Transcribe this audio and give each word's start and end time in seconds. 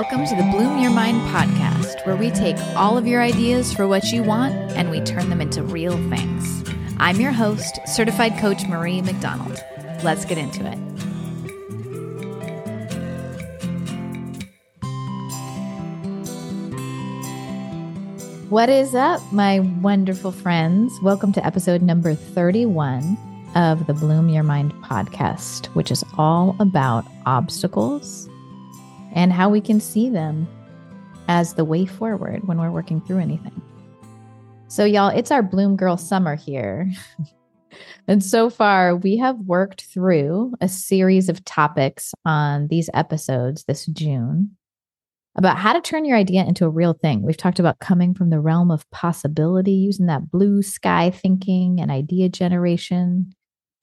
Welcome 0.00 0.26
to 0.26 0.36
the 0.36 0.48
Bloom 0.52 0.78
Your 0.78 0.92
Mind 0.92 1.20
podcast, 1.22 2.06
where 2.06 2.14
we 2.14 2.30
take 2.30 2.56
all 2.76 2.96
of 2.96 3.08
your 3.08 3.20
ideas 3.20 3.74
for 3.74 3.88
what 3.88 4.12
you 4.12 4.22
want 4.22 4.54
and 4.54 4.92
we 4.92 5.00
turn 5.00 5.28
them 5.28 5.40
into 5.40 5.60
real 5.60 5.96
things. 6.08 6.62
I'm 6.98 7.20
your 7.20 7.32
host, 7.32 7.80
certified 7.84 8.38
coach 8.38 8.64
Marie 8.68 9.02
McDonald. 9.02 9.60
Let's 10.04 10.24
get 10.24 10.38
into 10.38 10.64
it. 10.64 10.76
What 18.50 18.68
is 18.68 18.94
up, 18.94 19.20
my 19.32 19.58
wonderful 19.58 20.30
friends? 20.30 20.96
Welcome 21.02 21.32
to 21.32 21.44
episode 21.44 21.82
number 21.82 22.14
31 22.14 23.18
of 23.56 23.88
the 23.88 23.94
Bloom 23.94 24.28
Your 24.28 24.44
Mind 24.44 24.72
podcast, 24.74 25.66
which 25.74 25.90
is 25.90 26.04
all 26.16 26.54
about 26.60 27.04
obstacles 27.26 28.28
and 29.12 29.32
how 29.32 29.48
we 29.48 29.60
can 29.60 29.80
see 29.80 30.08
them 30.08 30.48
as 31.28 31.54
the 31.54 31.64
way 31.64 31.86
forward 31.86 32.46
when 32.46 32.58
we're 32.58 32.70
working 32.70 33.00
through 33.00 33.18
anything. 33.18 33.62
So, 34.68 34.84
y'all, 34.84 35.08
it's 35.08 35.30
our 35.30 35.42
Bloom 35.42 35.76
Girl 35.76 35.96
summer 35.96 36.36
here. 36.36 36.90
and 38.08 38.22
so 38.22 38.50
far, 38.50 38.96
we 38.96 39.16
have 39.16 39.38
worked 39.40 39.82
through 39.82 40.52
a 40.60 40.68
series 40.68 41.28
of 41.28 41.44
topics 41.44 42.12
on 42.24 42.68
these 42.68 42.90
episodes 42.92 43.64
this 43.64 43.86
June 43.86 44.56
about 45.36 45.56
how 45.56 45.72
to 45.72 45.80
turn 45.80 46.04
your 46.04 46.16
idea 46.16 46.44
into 46.44 46.64
a 46.64 46.70
real 46.70 46.94
thing. 46.94 47.22
We've 47.22 47.36
talked 47.36 47.60
about 47.60 47.78
coming 47.78 48.12
from 48.12 48.30
the 48.30 48.40
realm 48.40 48.70
of 48.70 48.90
possibility, 48.90 49.72
using 49.72 50.06
that 50.06 50.30
blue 50.30 50.62
sky 50.62 51.10
thinking 51.10 51.80
and 51.80 51.90
idea 51.90 52.28
generation, 52.28 53.32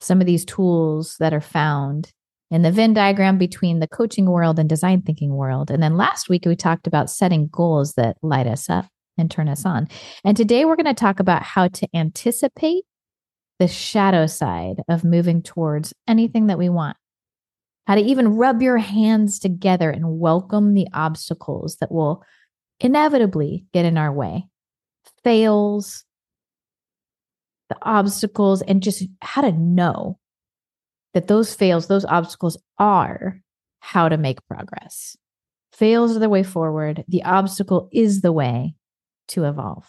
some 0.02 0.20
of 0.20 0.28
these 0.28 0.44
tools 0.44 1.16
that 1.20 1.34
are 1.34 1.42
found 1.42 2.12
in 2.52 2.62
the 2.62 2.72
Venn 2.72 2.94
diagram 2.94 3.38
between 3.38 3.80
the 3.80 3.88
coaching 3.88 4.30
world 4.30 4.60
and 4.60 4.70
design 4.70 5.02
thinking 5.02 5.34
world. 5.34 5.72
And 5.72 5.82
then 5.82 5.98
last 5.98 6.30
week, 6.30 6.46
we 6.46 6.56
talked 6.56 6.88
about 6.88 7.10
setting 7.10 7.48
goals 7.48 7.94
that 7.94 8.18
light 8.22 8.48
us 8.48 8.70
up 8.70 8.86
and 9.18 9.32
turn 9.32 9.50
us 9.50 9.66
on. 9.66 9.88
And 10.24 10.38
today, 10.38 10.66
we're 10.66 10.76
going 10.76 10.86
to 10.86 10.94
talk 10.94 11.20
about 11.20 11.44
how 11.44 11.68
to 11.70 11.88
anticipate 11.94 12.84
the 13.60 13.68
shadow 13.68 14.28
side 14.28 14.82
of 14.90 15.04
moving 15.04 15.42
towards 15.42 15.94
anything 16.08 16.48
that 16.48 16.58
we 16.58 16.70
want. 16.70 16.98
How 17.88 17.96
to 17.96 18.02
even 18.02 18.36
rub 18.36 18.62
your 18.62 18.78
hands 18.78 19.40
together 19.40 19.90
and 19.90 20.20
welcome 20.20 20.74
the 20.74 20.88
obstacles 20.94 21.78
that 21.78 21.92
will 21.92 22.24
inevitably 22.80 23.66
get 23.74 23.86
in 23.86 23.98
our 23.98 24.12
way, 24.12 24.48
fails, 25.24 26.04
the 27.70 27.78
obstacles, 27.82 28.62
and 28.62 28.84
just 28.84 29.04
how 29.22 29.42
to 29.42 29.52
know 29.52 30.20
that 31.16 31.28
those 31.28 31.56
fails, 31.56 31.88
those 31.88 32.06
obstacles 32.06 32.58
are 32.78 33.40
how 33.80 34.10
to 34.10 34.18
make 34.18 34.46
progress. 34.48 35.16
Fails 35.72 36.16
are 36.16 36.20
the 36.20 36.30
way 36.30 36.44
forward. 36.44 37.06
The 37.08 37.24
obstacle 37.24 37.90
is 37.92 38.22
the 38.22 38.34
way 38.34 38.76
to 39.30 39.46
evolve. 39.46 39.88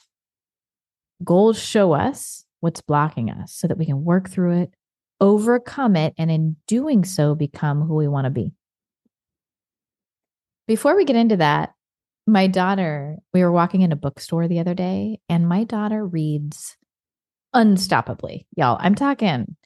Goals 1.24 1.58
show 1.58 1.92
us 1.92 2.44
what's 2.60 2.80
blocking 2.80 3.28
us 3.28 3.52
so 3.52 3.66
that 3.66 3.77
we 3.77 3.86
can 3.86 4.04
work 4.04 4.30
through 4.30 4.62
it, 4.62 4.74
overcome 5.20 5.97
it, 5.97 6.14
and 6.16 6.30
in 6.30 6.56
doing 6.69 7.04
so, 7.04 7.34
become 7.34 7.82
who 7.82 7.97
we 7.97 8.06
want 8.06 8.27
to 8.27 8.30
be. 8.30 8.52
Before 10.69 10.94
we 10.94 11.04
get 11.04 11.16
into 11.16 11.38
that, 11.38 11.72
my 12.28 12.47
daughter, 12.47 13.16
we 13.34 13.42
were 13.42 13.52
walking 13.52 13.82
in 13.82 13.92
a 13.92 13.97
bookstore 13.97 14.47
the 14.47 14.60
other 14.60 14.74
day, 14.74 15.19
and 15.28 15.48
my 15.48 15.64
daughter 15.64 16.06
reads 16.06 16.77
unstoppably. 17.54 18.47
Y'all, 18.56 18.77
I'm 18.80 18.94
talking 18.94 19.56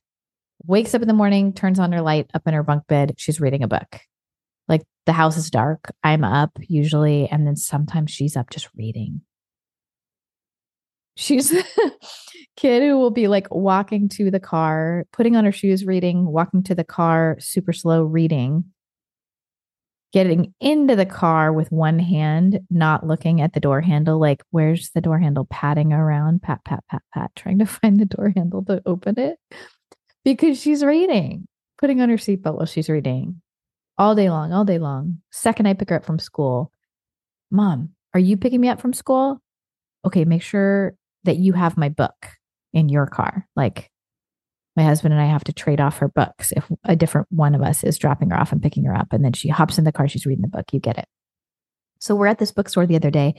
wakes 0.67 0.95
up 0.95 1.03
in 1.03 1.09
the 1.09 1.15
morning, 1.15 1.53
turns 1.53 1.79
on 1.79 1.93
her 1.93 2.01
light 2.01 2.31
up 2.35 2.43
in 2.47 2.55
her 2.55 2.63
bunk 2.63 2.87
bed. 2.87 3.15
She's 3.17 3.41
reading 3.41 3.63
a 3.63 3.69
book. 3.69 4.01
Like 4.69 4.83
the 5.07 5.13
house 5.13 5.37
is 5.37 5.51
dark. 5.51 5.93
I'm 6.03 6.25
up 6.25 6.53
usually. 6.61 7.29
And 7.29 7.47
then 7.47 7.57
sometimes 7.57 8.11
she's 8.11 8.37
up 8.37 8.51
just 8.51 8.69
reading. 8.77 9.23
She's 11.17 11.53
kid 12.57 12.83
who 12.83 12.99
will 12.99 13.11
be 13.11 13.29
like 13.29 13.49
walking 13.51 14.09
to 14.11 14.31
the 14.31 14.41
car, 14.41 15.07
putting 15.13 15.37
on 15.37 15.45
her 15.45 15.53
shoes, 15.53 15.85
reading, 15.85 16.27
walking 16.27 16.63
to 16.65 16.75
the 16.75 16.85
car, 16.85 17.37
super 17.41 17.73
slow 17.73 18.03
reading, 18.05 18.65
getting 20.13 20.55
into 20.61 20.97
the 20.97 21.07
car 21.07 21.53
with 21.53 21.71
one 21.73 21.99
hand, 21.99 22.61
not 22.71 23.07
looking 23.07 23.41
at 23.41 23.53
the 23.53 23.61
door 23.61 23.81
handle, 23.81 24.19
like, 24.19 24.43
where's 24.51 24.91
the 24.91 25.01
door 25.01 25.19
handle? 25.19 25.47
Patting 25.51 25.93
around, 25.93 26.43
pat, 26.43 26.65
pat, 26.65 26.85
pat, 26.91 27.03
pat, 27.13 27.31
trying 27.37 27.59
to 27.59 27.67
find 27.67 27.99
the 27.99 28.07
door 28.07 28.33
handle 28.35 28.65
to 28.65 28.83
open 28.87 29.19
it 29.19 29.39
because 30.25 30.61
she's 30.61 30.85
reading, 30.85 31.47
putting 31.79 32.01
on 32.01 32.09
her 32.09 32.17
seatbelt 32.17 32.57
while 32.57 32.67
she's 32.67 32.89
reading 32.89 33.41
all 33.99 34.15
day 34.15 34.31
long, 34.31 34.53
all 34.53 34.65
day 34.65 34.79
long. 34.79 35.19
Second, 35.31 35.67
I 35.67 35.75
pick 35.75 35.91
her 35.91 35.97
up 35.97 36.05
from 36.05 36.19
school. 36.19 36.73
Mom, 37.51 37.91
are 38.15 38.21
you 38.21 38.37
picking 38.37 38.61
me 38.61 38.69
up 38.69 38.81
from 38.81 38.93
school? 38.93 39.41
Okay, 40.05 40.25
make 40.25 40.43
sure 40.43 40.95
that 41.25 41.37
you 41.37 41.53
have 41.53 41.77
my 41.77 41.89
book 41.89 42.15
in 42.73 42.89
your 42.89 43.07
car. 43.07 43.47
Like 43.57 43.91
my 44.77 44.85
husband 44.85 45.13
and 45.13 45.23
I 45.23 45.27
have 45.27 45.45
to 45.45 45.53
trade 45.53 45.81
off 45.81 45.99
her 45.99 46.09
books 46.09 46.53
if 46.53 46.71
a 46.85 46.97
different 46.97 47.29
one 47.31 47.55
of 47.55 47.63
us 47.63 47.85
is 47.85 47.99
dropping 47.99 48.31
her 48.31 48.39
off 48.39 48.53
and 48.53 48.63
picking 48.63 48.85
her 48.85 48.95
up. 48.95 49.13
And 49.13 49.25
then 49.25 49.33
she 49.33 49.49
hops 49.49 49.79
in 49.79 49.85
the 49.85 49.93
car, 49.93 50.09
she's 50.09 50.27
reading 50.27 50.43
the 50.43 50.49
book. 50.49 50.73
You 50.73 50.81
get 50.81 50.99
it. 50.99 51.07
So 52.01 52.15
we're 52.15 52.29
at 52.29 52.39
this 52.39 52.53
bookstore 52.53 52.87
the 52.87 52.97
other 52.97 53.11
day 53.11 53.35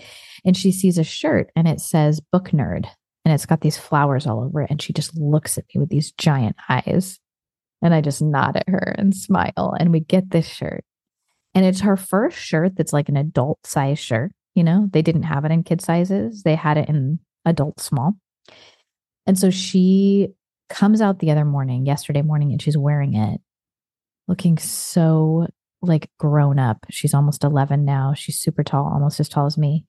and 0.45 0.55
she 0.55 0.71
sees 0.71 0.99
a 0.99 1.03
shirt 1.03 1.49
and 1.55 1.67
it 1.67 1.79
says 1.79 2.19
book 2.31 2.49
nerd 2.49 2.85
and 3.23 3.33
it's 3.33 3.45
got 3.45 3.61
these 3.61 3.77
flowers 3.77 4.25
all 4.25 4.43
over 4.43 4.61
it. 4.61 4.71
And 4.71 4.81
she 4.81 4.93
just 4.93 5.15
looks 5.17 5.57
at 5.57 5.65
me 5.73 5.79
with 5.79 5.89
these 5.89 6.11
giant 6.11 6.55
eyes. 6.67 7.19
And 7.81 7.93
I 7.93 8.01
just 8.01 8.21
nod 8.21 8.57
at 8.57 8.69
her 8.69 8.95
and 8.97 9.15
smile. 9.15 9.75
And 9.79 9.91
we 9.91 9.99
get 9.99 10.29
this 10.29 10.47
shirt. 10.47 10.83
And 11.53 11.65
it's 11.65 11.81
her 11.81 11.97
first 11.97 12.37
shirt 12.37 12.75
that's 12.75 12.93
like 12.93 13.09
an 13.09 13.17
adult 13.17 13.65
size 13.65 13.99
shirt. 13.99 14.31
You 14.55 14.63
know, 14.63 14.89
they 14.91 15.01
didn't 15.01 15.23
have 15.23 15.45
it 15.45 15.51
in 15.51 15.63
kid 15.63 15.81
sizes, 15.81 16.43
they 16.43 16.55
had 16.55 16.77
it 16.77 16.89
in 16.89 17.19
adult 17.45 17.79
small. 17.79 18.13
And 19.25 19.37
so 19.37 19.49
she 19.49 20.29
comes 20.69 21.01
out 21.01 21.19
the 21.19 21.31
other 21.31 21.45
morning, 21.45 21.85
yesterday 21.85 22.21
morning, 22.21 22.51
and 22.51 22.61
she's 22.61 22.77
wearing 22.77 23.13
it, 23.15 23.39
looking 24.27 24.57
so 24.57 25.47
like 25.81 26.09
grown 26.17 26.59
up. 26.59 26.85
She's 26.89 27.13
almost 27.13 27.43
11 27.43 27.85
now. 27.85 28.13
She's 28.13 28.39
super 28.39 28.63
tall, 28.63 28.85
almost 28.91 29.19
as 29.19 29.29
tall 29.29 29.45
as 29.45 29.57
me. 29.57 29.85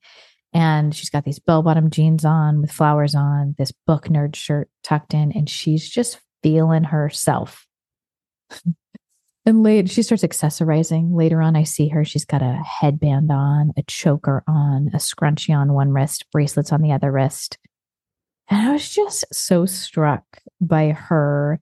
And 0.53 0.95
she's 0.95 1.09
got 1.09 1.25
these 1.25 1.39
bell 1.39 1.63
bottom 1.63 1.89
jeans 1.89 2.23
on 2.23 2.61
with 2.61 2.71
flowers 2.71 3.15
on, 3.15 3.55
this 3.57 3.71
book 3.87 4.05
nerd 4.05 4.35
shirt 4.35 4.69
tucked 4.83 5.13
in, 5.13 5.31
and 5.31 5.49
she's 5.49 5.89
just 5.89 6.19
feeling 6.43 6.83
herself. 6.83 7.65
and 9.45 9.63
late, 9.63 9.89
she 9.89 10.03
starts 10.03 10.23
accessorizing. 10.23 11.15
Later 11.15 11.41
on, 11.41 11.55
I 11.55 11.63
see 11.63 11.87
her. 11.89 12.05
She's 12.05 12.25
got 12.25 12.43
a 12.43 12.61
headband 12.63 13.31
on, 13.31 13.73
a 13.77 13.83
choker 13.83 14.43
on, 14.47 14.89
a 14.93 14.97
scrunchie 14.97 15.55
on 15.55 15.73
one 15.73 15.89
wrist, 15.89 16.25
bracelets 16.31 16.71
on 16.71 16.81
the 16.81 16.91
other 16.91 17.11
wrist. 17.11 17.57
And 18.49 18.69
I 18.69 18.73
was 18.73 18.87
just 18.87 19.25
so 19.33 19.65
struck 19.65 20.23
by 20.61 20.89
her 20.89 21.59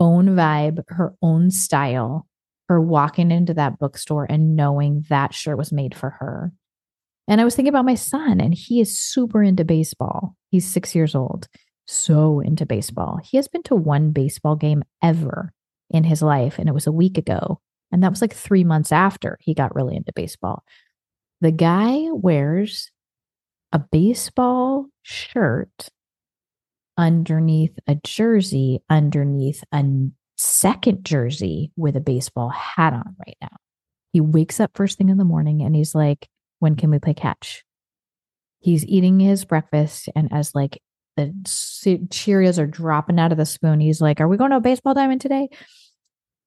own 0.00 0.28
vibe, 0.28 0.84
her 0.88 1.14
own 1.20 1.50
style, 1.50 2.26
her 2.68 2.80
walking 2.80 3.30
into 3.30 3.52
that 3.54 3.78
bookstore 3.78 4.26
and 4.28 4.56
knowing 4.56 5.04
that 5.10 5.34
shirt 5.34 5.58
was 5.58 5.72
made 5.72 5.94
for 5.94 6.10
her 6.10 6.52
and 7.28 7.40
I 7.40 7.44
was 7.44 7.54
thinking 7.56 7.70
about 7.70 7.84
my 7.84 7.94
son, 7.94 8.40
and 8.40 8.54
he 8.54 8.80
is 8.80 8.98
super 8.98 9.42
into 9.42 9.64
baseball. 9.64 10.36
He's 10.50 10.66
six 10.66 10.94
years 10.94 11.14
old, 11.14 11.48
so 11.86 12.40
into 12.40 12.66
baseball. 12.66 13.18
He 13.22 13.36
has 13.36 13.48
been 13.48 13.62
to 13.64 13.74
one 13.74 14.12
baseball 14.12 14.56
game 14.56 14.82
ever 15.02 15.52
in 15.90 16.04
his 16.04 16.22
life, 16.22 16.58
and 16.58 16.68
it 16.68 16.74
was 16.74 16.86
a 16.86 16.92
week 16.92 17.18
ago. 17.18 17.60
And 17.92 18.02
that 18.02 18.10
was 18.10 18.20
like 18.20 18.34
three 18.34 18.64
months 18.64 18.92
after 18.92 19.38
he 19.40 19.54
got 19.54 19.74
really 19.74 19.96
into 19.96 20.12
baseball. 20.14 20.64
The 21.40 21.52
guy 21.52 22.06
wears 22.10 22.90
a 23.72 23.78
baseball 23.78 24.86
shirt 25.02 25.90
underneath 26.96 27.78
a 27.86 27.96
jersey, 27.96 28.80
underneath 28.88 29.62
a 29.72 29.84
second 30.36 31.04
jersey 31.04 31.72
with 31.76 31.96
a 31.96 32.00
baseball 32.00 32.48
hat 32.48 32.92
on 32.92 33.16
right 33.26 33.36
now. 33.40 33.56
He 34.12 34.20
wakes 34.20 34.60
up 34.60 34.70
first 34.74 34.98
thing 34.98 35.08
in 35.08 35.18
the 35.18 35.24
morning 35.24 35.62
and 35.62 35.76
he's 35.76 35.94
like, 35.94 36.28
when 36.58 36.76
can 36.76 36.90
we 36.90 36.98
play 36.98 37.14
catch? 37.14 37.64
He's 38.58 38.84
eating 38.86 39.20
his 39.20 39.44
breakfast, 39.44 40.08
and 40.16 40.32
as 40.32 40.54
like 40.54 40.80
the 41.16 41.32
Cheerios 41.44 42.58
are 42.58 42.66
dropping 42.66 43.18
out 43.18 43.32
of 43.32 43.38
the 43.38 43.46
spoon, 43.46 43.80
he's 43.80 44.00
like, 44.00 44.20
Are 44.20 44.28
we 44.28 44.36
going 44.36 44.50
to 44.50 44.58
a 44.58 44.60
baseball 44.60 44.94
diamond 44.94 45.20
today? 45.20 45.48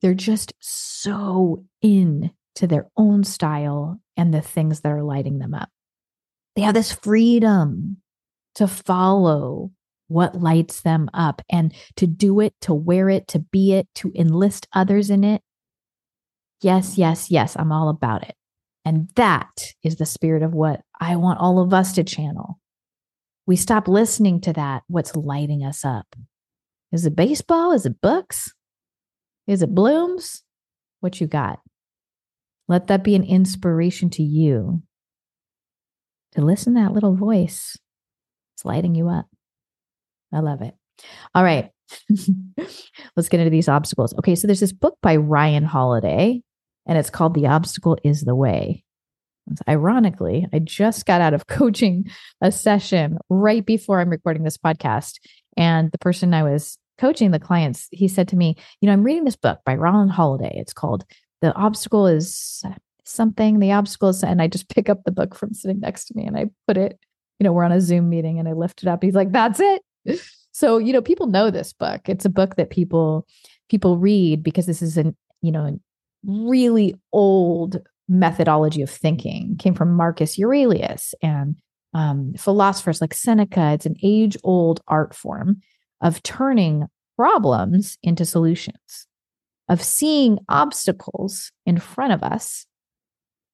They're 0.02 0.14
just 0.14 0.54
so 0.60 1.66
in 1.82 2.32
to 2.56 2.68
their 2.68 2.90
own 2.98 3.24
style 3.24 4.00
and 4.18 4.34
the 4.34 4.42
things 4.42 4.82
that 4.82 4.92
are 4.92 5.04
lighting 5.04 5.40
them 5.40 5.54
up. 5.54 5.70
They 6.56 6.62
have 6.62 6.74
this 6.74 6.92
freedom 6.92 7.98
to 8.56 8.68
follow 8.68 9.72
what 10.08 10.42
lights 10.42 10.82
them 10.82 11.10
up 11.14 11.42
and 11.50 11.74
to 11.96 12.08
do 12.08 12.40
it, 12.40 12.54
to 12.62 12.74
wear 12.74 13.10
it, 13.10 13.28
to 13.30 13.40
be 13.40 13.74
it, 13.74 13.88
to 13.96 14.12
enlist 14.16 14.68
others 14.74 15.10
in 15.10 15.24
it. 15.24 15.42
Yes, 16.62 16.98
yes, 16.98 17.32
yes, 17.32 17.56
I'm 17.58 17.72
all 17.72 17.90
about 17.90 18.28
it. 18.28 18.36
And 18.86 19.10
that 19.16 19.50
is 19.84 19.98
the 19.98 20.06
spirit 20.06 20.44
of 20.44 20.54
what 20.54 20.82
I 21.00 21.16
want 21.16 21.40
all 21.40 21.60
of 21.60 21.74
us 21.74 21.94
to 21.94 22.04
channel. 22.04 22.60
We 23.46 23.56
stop 23.56 23.88
listening 23.88 24.42
to 24.42 24.54
that, 24.54 24.84
what's 24.88 25.16
lighting 25.16 25.64
us 25.64 25.84
up. 25.84 26.16
Is 26.92 27.06
it 27.06 27.16
baseball? 27.16 27.72
Is 27.72 27.86
it 27.86 28.02
books? 28.02 28.54
Is 29.48 29.62
it 29.62 29.74
blooms? 29.74 30.44
What 31.02 31.20
you 31.20 31.28
got? 31.28 31.60
Let 32.68 32.88
that 32.88 33.04
be 33.04 33.16
an 33.16 33.24
inspiration 33.24 34.10
to 34.12 34.24
you 34.24 34.84
to 36.34 36.42
listen 36.42 36.76
to 36.76 36.82
that 36.82 36.94
little 36.94 37.16
voice. 37.16 37.78
It's 38.56 38.66
lighting 38.66 38.96
you 38.96 39.10
up. 39.10 39.26
I 40.34 40.40
love 40.40 40.62
it. 40.62 40.76
All 41.34 41.44
right. 41.44 41.72
Let's 43.16 43.30
get 43.30 43.40
into 43.40 43.50
these 43.50 43.70
obstacles. 43.70 44.14
Okay. 44.20 44.36
So 44.36 44.48
there's 44.48 44.60
this 44.60 44.74
book 44.74 44.98
by 45.02 45.16
Ryan 45.16 45.64
Holiday, 45.64 46.42
and 46.86 46.98
it's 46.98 47.10
called 47.10 47.34
The 47.34 47.48
Obstacle 47.48 47.98
is 48.04 48.22
the 48.22 48.36
Way. 48.36 48.84
Ironically, 49.68 50.48
I 50.54 50.60
just 50.60 51.06
got 51.06 51.22
out 51.22 51.34
of 51.34 51.48
coaching 51.48 52.10
a 52.42 52.52
session 52.52 53.18
right 53.30 53.66
before 53.66 54.00
I'm 54.00 54.10
recording 54.10 54.44
this 54.44 54.58
podcast. 54.58 55.20
And 55.58 55.92
the 55.92 55.98
person 55.98 56.34
I 56.34 56.44
was 56.44 56.78
coaching, 56.98 57.32
the 57.32 57.40
clients, 57.40 57.88
he 57.92 58.08
said 58.08 58.28
to 58.30 58.36
me, 58.36 58.56
You 58.82 58.88
know, 58.88 58.94
I'm 58.94 59.04
reading 59.04 59.26
this 59.26 59.36
book 59.36 59.60
by 59.66 59.76
Ryan 59.76 60.10
Holiday. 60.10 60.54
It's 60.56 60.74
called 60.74 61.06
The 61.42 61.54
Obstacle 61.54 62.08
is 62.08 62.64
something, 63.06 63.60
the 63.60 63.72
obstacle 63.72 64.10
is, 64.10 64.24
and 64.24 64.42
I 64.42 64.48
just 64.48 64.70
pick 64.74 64.90
up 64.90 65.04
the 65.04 65.12
book 65.12 65.36
from 65.36 65.54
sitting 65.54 65.80
next 65.80 66.06
to 66.06 66.14
me 66.16 66.26
and 66.26 66.38
I 66.38 66.46
put 66.68 66.78
it, 66.78 67.00
you 67.40 67.44
know, 67.44 67.54
we're 67.54 67.64
on 67.64 67.72
a 67.72 67.82
Zoom 67.82 68.10
meeting 68.10 68.40
and 68.40 68.48
I 68.48 68.54
lift 68.54 68.84
it 68.84 68.90
up. 68.90 69.04
He's 69.04 69.16
like, 69.16 69.32
That's 69.32 69.60
it. 69.60 69.82
So, 70.52 70.78
you 70.78 70.92
know, 70.92 71.02
people 71.02 71.28
know 71.28 71.52
this 71.52 71.72
book. 71.72 72.10
It's 72.10 72.26
a 72.26 72.30
book 72.30 72.56
that 72.56 72.70
people 72.70 73.26
people 73.70 73.98
read 73.98 74.44
because 74.44 74.66
this 74.66 74.82
is 74.82 74.98
an, 74.98 75.16
you 75.42 75.52
know, 75.52 75.80
really 76.26 76.96
old 77.12 77.82
methodology 78.08 78.82
of 78.82 78.90
thinking 78.90 79.56
came 79.58 79.74
from 79.74 79.94
Marcus 79.94 80.40
Aurelius 80.40 81.14
and 81.22 81.56
um, 81.94 82.34
philosophers 82.38 83.02
like 83.02 83.14
Seneca. 83.14 83.72
It's 83.74 83.86
an 83.86 83.96
age 84.04 84.38
old 84.44 84.82
art 84.88 85.16
form 85.16 85.62
of 86.02 86.22
turning 86.24 86.88
problems 87.18 87.98
into 88.02 88.26
solutions, 88.26 89.08
of 89.68 89.84
seeing 89.84 90.40
obstacles 90.50 91.52
in 91.66 91.78
front 91.78 92.14
of 92.14 92.24
us 92.24 92.66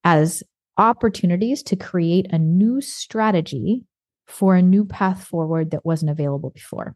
as 0.03 0.43
opportunities 0.77 1.63
to 1.63 1.75
create 1.75 2.27
a 2.31 2.37
new 2.37 2.81
strategy 2.81 3.83
for 4.27 4.55
a 4.55 4.61
new 4.61 4.85
path 4.85 5.23
forward 5.25 5.71
that 5.71 5.85
wasn't 5.85 6.11
available 6.11 6.49
before. 6.49 6.95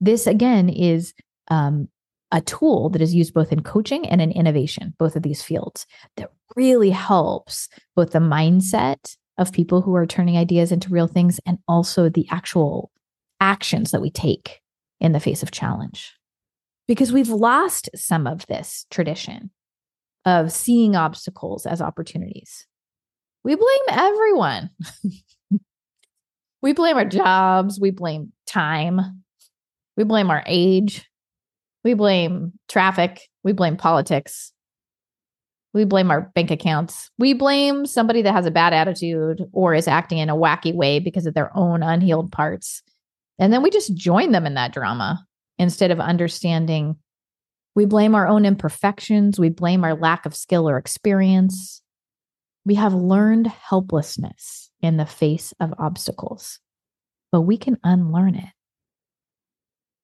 This, 0.00 0.26
again, 0.26 0.68
is 0.68 1.14
um, 1.48 1.88
a 2.32 2.40
tool 2.40 2.88
that 2.90 3.02
is 3.02 3.14
used 3.14 3.34
both 3.34 3.52
in 3.52 3.62
coaching 3.62 4.08
and 4.08 4.20
in 4.20 4.32
innovation, 4.32 4.94
both 4.98 5.14
of 5.14 5.22
these 5.22 5.42
fields, 5.42 5.86
that 6.16 6.30
really 6.56 6.90
helps 6.90 7.68
both 7.94 8.10
the 8.10 8.18
mindset 8.18 9.16
of 9.38 9.52
people 9.52 9.82
who 9.82 9.94
are 9.94 10.06
turning 10.06 10.36
ideas 10.36 10.72
into 10.72 10.88
real 10.88 11.06
things 11.06 11.38
and 11.46 11.58
also 11.68 12.08
the 12.08 12.26
actual 12.30 12.90
actions 13.40 13.90
that 13.90 14.00
we 14.00 14.10
take 14.10 14.60
in 14.98 15.12
the 15.12 15.20
face 15.20 15.42
of 15.42 15.50
challenge. 15.50 16.12
Because 16.88 17.12
we've 17.12 17.28
lost 17.28 17.90
some 17.94 18.26
of 18.26 18.46
this 18.46 18.86
tradition 18.90 19.50
of 20.24 20.52
seeing 20.52 20.96
obstacles 20.96 21.66
as 21.66 21.82
opportunities. 21.82 22.66
We 23.44 23.56
blame 23.56 23.80
everyone. 23.88 24.70
we 26.62 26.72
blame 26.72 26.96
our 26.96 27.04
jobs, 27.04 27.80
we 27.80 27.90
blame 27.90 28.32
time, 28.46 29.22
we 29.96 30.04
blame 30.04 30.30
our 30.30 30.44
age, 30.46 31.08
we 31.84 31.94
blame 31.94 32.52
traffic. 32.68 33.28
We 33.42 33.52
blame 33.52 33.76
politics. 33.76 34.52
We 35.74 35.84
blame 35.84 36.10
our 36.10 36.30
bank 36.34 36.50
accounts. 36.50 37.10
We 37.18 37.32
blame 37.32 37.86
somebody 37.86 38.22
that 38.22 38.34
has 38.34 38.46
a 38.46 38.50
bad 38.50 38.74
attitude 38.74 39.42
or 39.52 39.74
is 39.74 39.88
acting 39.88 40.18
in 40.18 40.28
a 40.28 40.36
wacky 40.36 40.74
way 40.74 40.98
because 40.98 41.26
of 41.26 41.34
their 41.34 41.56
own 41.56 41.82
unhealed 41.82 42.30
parts. 42.30 42.82
And 43.38 43.52
then 43.52 43.62
we 43.62 43.70
just 43.70 43.94
join 43.94 44.32
them 44.32 44.44
in 44.44 44.54
that 44.54 44.72
drama 44.72 45.24
instead 45.58 45.90
of 45.90 45.98
understanding. 45.98 46.96
We 47.74 47.86
blame 47.86 48.14
our 48.14 48.28
own 48.28 48.44
imperfections. 48.44 49.40
We 49.40 49.48
blame 49.48 49.82
our 49.82 49.94
lack 49.94 50.26
of 50.26 50.36
skill 50.36 50.68
or 50.68 50.76
experience. 50.76 51.80
We 52.66 52.74
have 52.74 52.92
learned 52.92 53.46
helplessness 53.46 54.70
in 54.82 54.98
the 54.98 55.06
face 55.06 55.54
of 55.58 55.72
obstacles, 55.78 56.60
but 57.32 57.40
we 57.40 57.56
can 57.56 57.78
unlearn 57.82 58.34
it. 58.34 58.50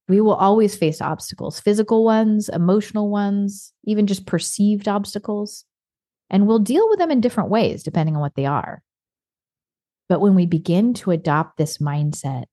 We 0.08 0.22
will 0.22 0.34
always 0.34 0.74
face 0.74 1.02
obstacles, 1.02 1.60
physical 1.60 2.04
ones, 2.04 2.48
emotional 2.48 3.10
ones, 3.10 3.72
even 3.84 4.06
just 4.06 4.26
perceived 4.26 4.88
obstacles. 4.88 5.64
And 6.30 6.46
we'll 6.46 6.58
deal 6.58 6.88
with 6.88 6.98
them 6.98 7.10
in 7.10 7.20
different 7.20 7.50
ways 7.50 7.82
depending 7.82 8.16
on 8.16 8.22
what 8.22 8.34
they 8.34 8.46
are. 8.46 8.82
But 10.08 10.20
when 10.20 10.34
we 10.34 10.46
begin 10.46 10.94
to 10.94 11.10
adopt 11.10 11.58
this 11.58 11.78
mindset 11.78 12.46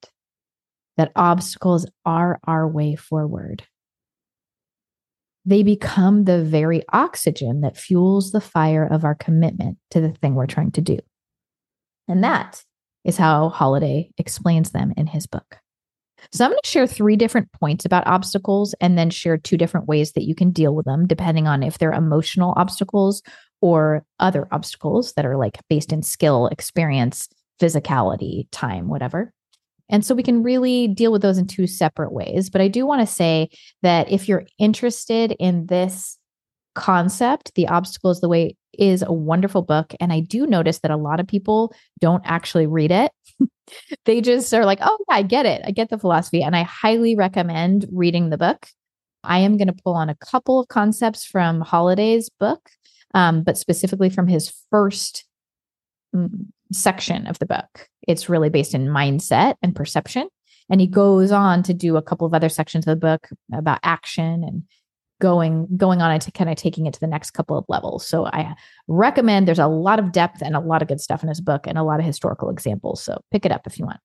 that 0.98 1.14
obstacles 1.16 1.86
are 2.06 2.40
our 2.46 2.68
way 2.68 2.96
forward, 2.96 3.64
they 5.46 5.64
become 5.64 6.26
the 6.26 6.44
very 6.44 6.84
oxygen 6.92 7.62
that 7.62 7.78
fuels 7.78 8.32
the 8.32 8.42
fire 8.42 8.86
of 8.86 9.06
our 9.06 9.16
commitment 9.16 9.78
to 9.92 10.02
the 10.02 10.10
thing 10.10 10.36
we're 10.36 10.48
trying 10.48 10.72
to 10.72 10.82
do. 10.82 11.00
And 12.08 12.24
that 12.24 12.64
is 13.04 13.18
how 13.18 13.50
Holiday 13.50 14.12
explains 14.18 14.72
them 14.72 14.94
in 14.98 15.08
his 15.08 15.28
book. 15.28 15.60
So 16.32 16.46
I'm 16.46 16.52
going 16.52 16.60
to 16.64 16.70
share 16.70 16.88
three 16.88 17.16
different 17.16 17.52
points 17.52 17.86
about 17.86 18.08
obstacles 18.08 18.74
and 18.82 18.98
then 18.98 19.10
share 19.10 19.38
two 19.38 19.58
different 19.58 19.88
ways 19.88 20.14
that 20.14 20.24
you 20.24 20.36
can 20.36 20.52
deal 20.52 20.76
with 20.76 20.86
them, 20.86 21.08
depending 21.08 21.48
on 21.48 21.64
if 21.64 21.78
they're 21.78 21.94
emotional 21.94 22.54
obstacles 22.58 23.22
or 23.62 24.06
other 24.20 24.48
obstacles 24.52 25.14
that 25.14 25.26
are 25.26 25.38
like 25.38 25.60
based 25.70 25.92
in 25.94 26.04
skill, 26.04 26.48
experience, 26.48 27.30
physicality, 27.62 28.48
time, 28.52 28.88
whatever. 28.88 29.32
And 29.90 30.04
so 30.04 30.16
we 30.16 30.24
can 30.24 30.44
really 30.44 30.88
deal 30.88 31.12
with 31.12 31.22
those 31.22 31.38
in 31.38 31.48
two 31.48 31.68
separate 31.68 32.12
ways. 32.12 32.50
But 32.50 32.62
I 32.62 32.68
do 32.68 32.86
want 32.86 33.02
to 33.02 33.14
say 33.14 33.50
that 33.82 34.12
if 34.12 34.28
you're 34.28 34.46
interested 34.58 35.36
in 35.40 35.68
this 35.68 36.18
concept, 36.74 37.54
The 37.56 37.68
Obstacle 37.68 38.12
is 38.12 38.20
the 38.20 38.30
Way 38.30 38.56
is 38.78 39.04
a 39.04 39.14
wonderful 39.14 39.62
book. 39.62 39.94
And 40.00 40.12
I 40.12 40.20
do 40.20 40.46
notice 40.46 40.80
that 40.80 40.92
a 40.92 40.98
lot 40.98 41.20
of 41.20 41.28
people 41.28 41.74
don't 42.00 42.24
actually 42.26 42.68
read 42.68 42.92
it. 42.92 43.12
they 44.06 44.22
just 44.22 44.54
are 44.54 44.66
like, 44.66 44.80
oh, 44.82 44.98
yeah, 45.10 45.16
I 45.16 45.22
get 45.22 45.46
it. 45.46 45.62
I 45.66 45.72
get 45.72 45.90
the 45.90 45.98
philosophy. 45.98 46.42
And 46.42 46.56
I 46.56 46.64
highly 46.64 47.16
recommend 47.16 47.88
reading 47.92 48.30
the 48.30 48.38
book. 48.38 48.68
I 49.24 49.40
am 49.40 49.58
going 49.58 49.68
to 49.68 49.74
pull 49.84 49.96
on 49.96 50.10
a 50.10 50.16
couple 50.16 50.60
of 50.60 50.68
concepts 50.68 51.26
from 51.26 51.62
Holiday's 51.62 52.30
book, 52.30 52.70
um, 53.14 53.44
but 53.44 53.58
specifically 53.58 54.10
from 54.10 54.28
his 54.28 54.54
first 54.70 55.26
mm, 56.16 56.30
section 56.72 57.28
of 57.28 57.40
the 57.40 57.46
book. 57.46 57.88
It's 58.08 58.30
really 58.30 58.50
based 58.50 58.74
in 58.74 58.88
mindset 58.88 59.56
and 59.62 59.76
perception. 59.76 60.28
And 60.70 60.82
he 60.82 60.88
goes 60.88 61.32
on 61.32 61.64
to 61.64 61.74
do 61.74 61.98
a 61.98 62.02
couple 62.02 62.26
of 62.26 62.34
other 62.34 62.50
sections 62.50 62.88
of 62.88 62.92
the 62.92 63.00
book 63.00 63.30
about 63.54 63.80
action 63.84 64.44
and 64.44 64.64
going 65.22 65.68
going 65.78 66.02
on 66.02 66.12
into 66.12 66.32
kind 66.32 66.50
of 66.50 66.58
taking 66.58 66.86
it 66.86 66.94
to 66.94 67.00
the 67.00 67.08
next 67.08 67.32
couple 67.32 67.58
of 67.58 67.66
levels. 67.70 68.06
So 68.06 68.26
I 68.26 68.56
recommend 68.88 69.48
there's 69.48 69.60
a 69.60 69.68
lot 69.68 70.00
of 70.00 70.12
depth 70.12 70.42
and 70.42 70.56
a 70.56 70.60
lot 70.60 70.82
of 70.82 70.88
good 70.88 71.00
stuff 71.00 71.24
in 71.24 71.30
this 71.30 71.40
book 71.40 71.66
and 71.68 71.78
a 71.78 71.84
lot 71.84 72.00
of 72.00 72.06
historical 72.06 72.50
examples. 72.50 73.02
So 73.02 73.22
pick 73.32 73.46
it 73.46 73.52
up 73.52 73.62
if 73.66 73.80
you 73.80 73.86
want. 73.86 74.00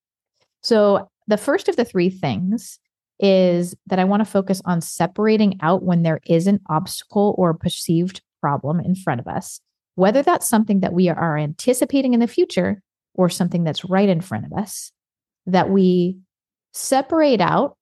So 0.62 1.10
the 1.26 1.36
first 1.36 1.68
of 1.68 1.76
the 1.76 1.84
three 1.84 2.10
things 2.10 2.78
is 3.18 3.74
that 3.86 3.98
I 3.98 4.04
want 4.04 4.20
to 4.20 4.30
focus 4.30 4.62
on 4.64 4.80
separating 4.80 5.58
out 5.62 5.82
when 5.82 6.02
there 6.02 6.20
is 6.26 6.46
an 6.46 6.60
obstacle 6.68 7.34
or 7.36 7.54
perceived 7.54 8.22
problem 8.40 8.80
in 8.80 8.94
front 8.94 9.20
of 9.20 9.26
us, 9.26 9.60
whether 9.94 10.22
that's 10.22 10.48
something 10.48 10.80
that 10.80 10.92
we 10.92 11.08
are 11.08 11.36
anticipating 11.36 12.14
in 12.14 12.20
the 12.20 12.26
future 12.26 12.82
or 13.14 13.28
something 13.28 13.64
that's 13.64 13.84
right 13.84 14.08
in 14.08 14.20
front 14.20 14.46
of 14.46 14.52
us, 14.52 14.92
that 15.46 15.70
we 15.70 16.16
separate 16.72 17.40
out 17.40 17.76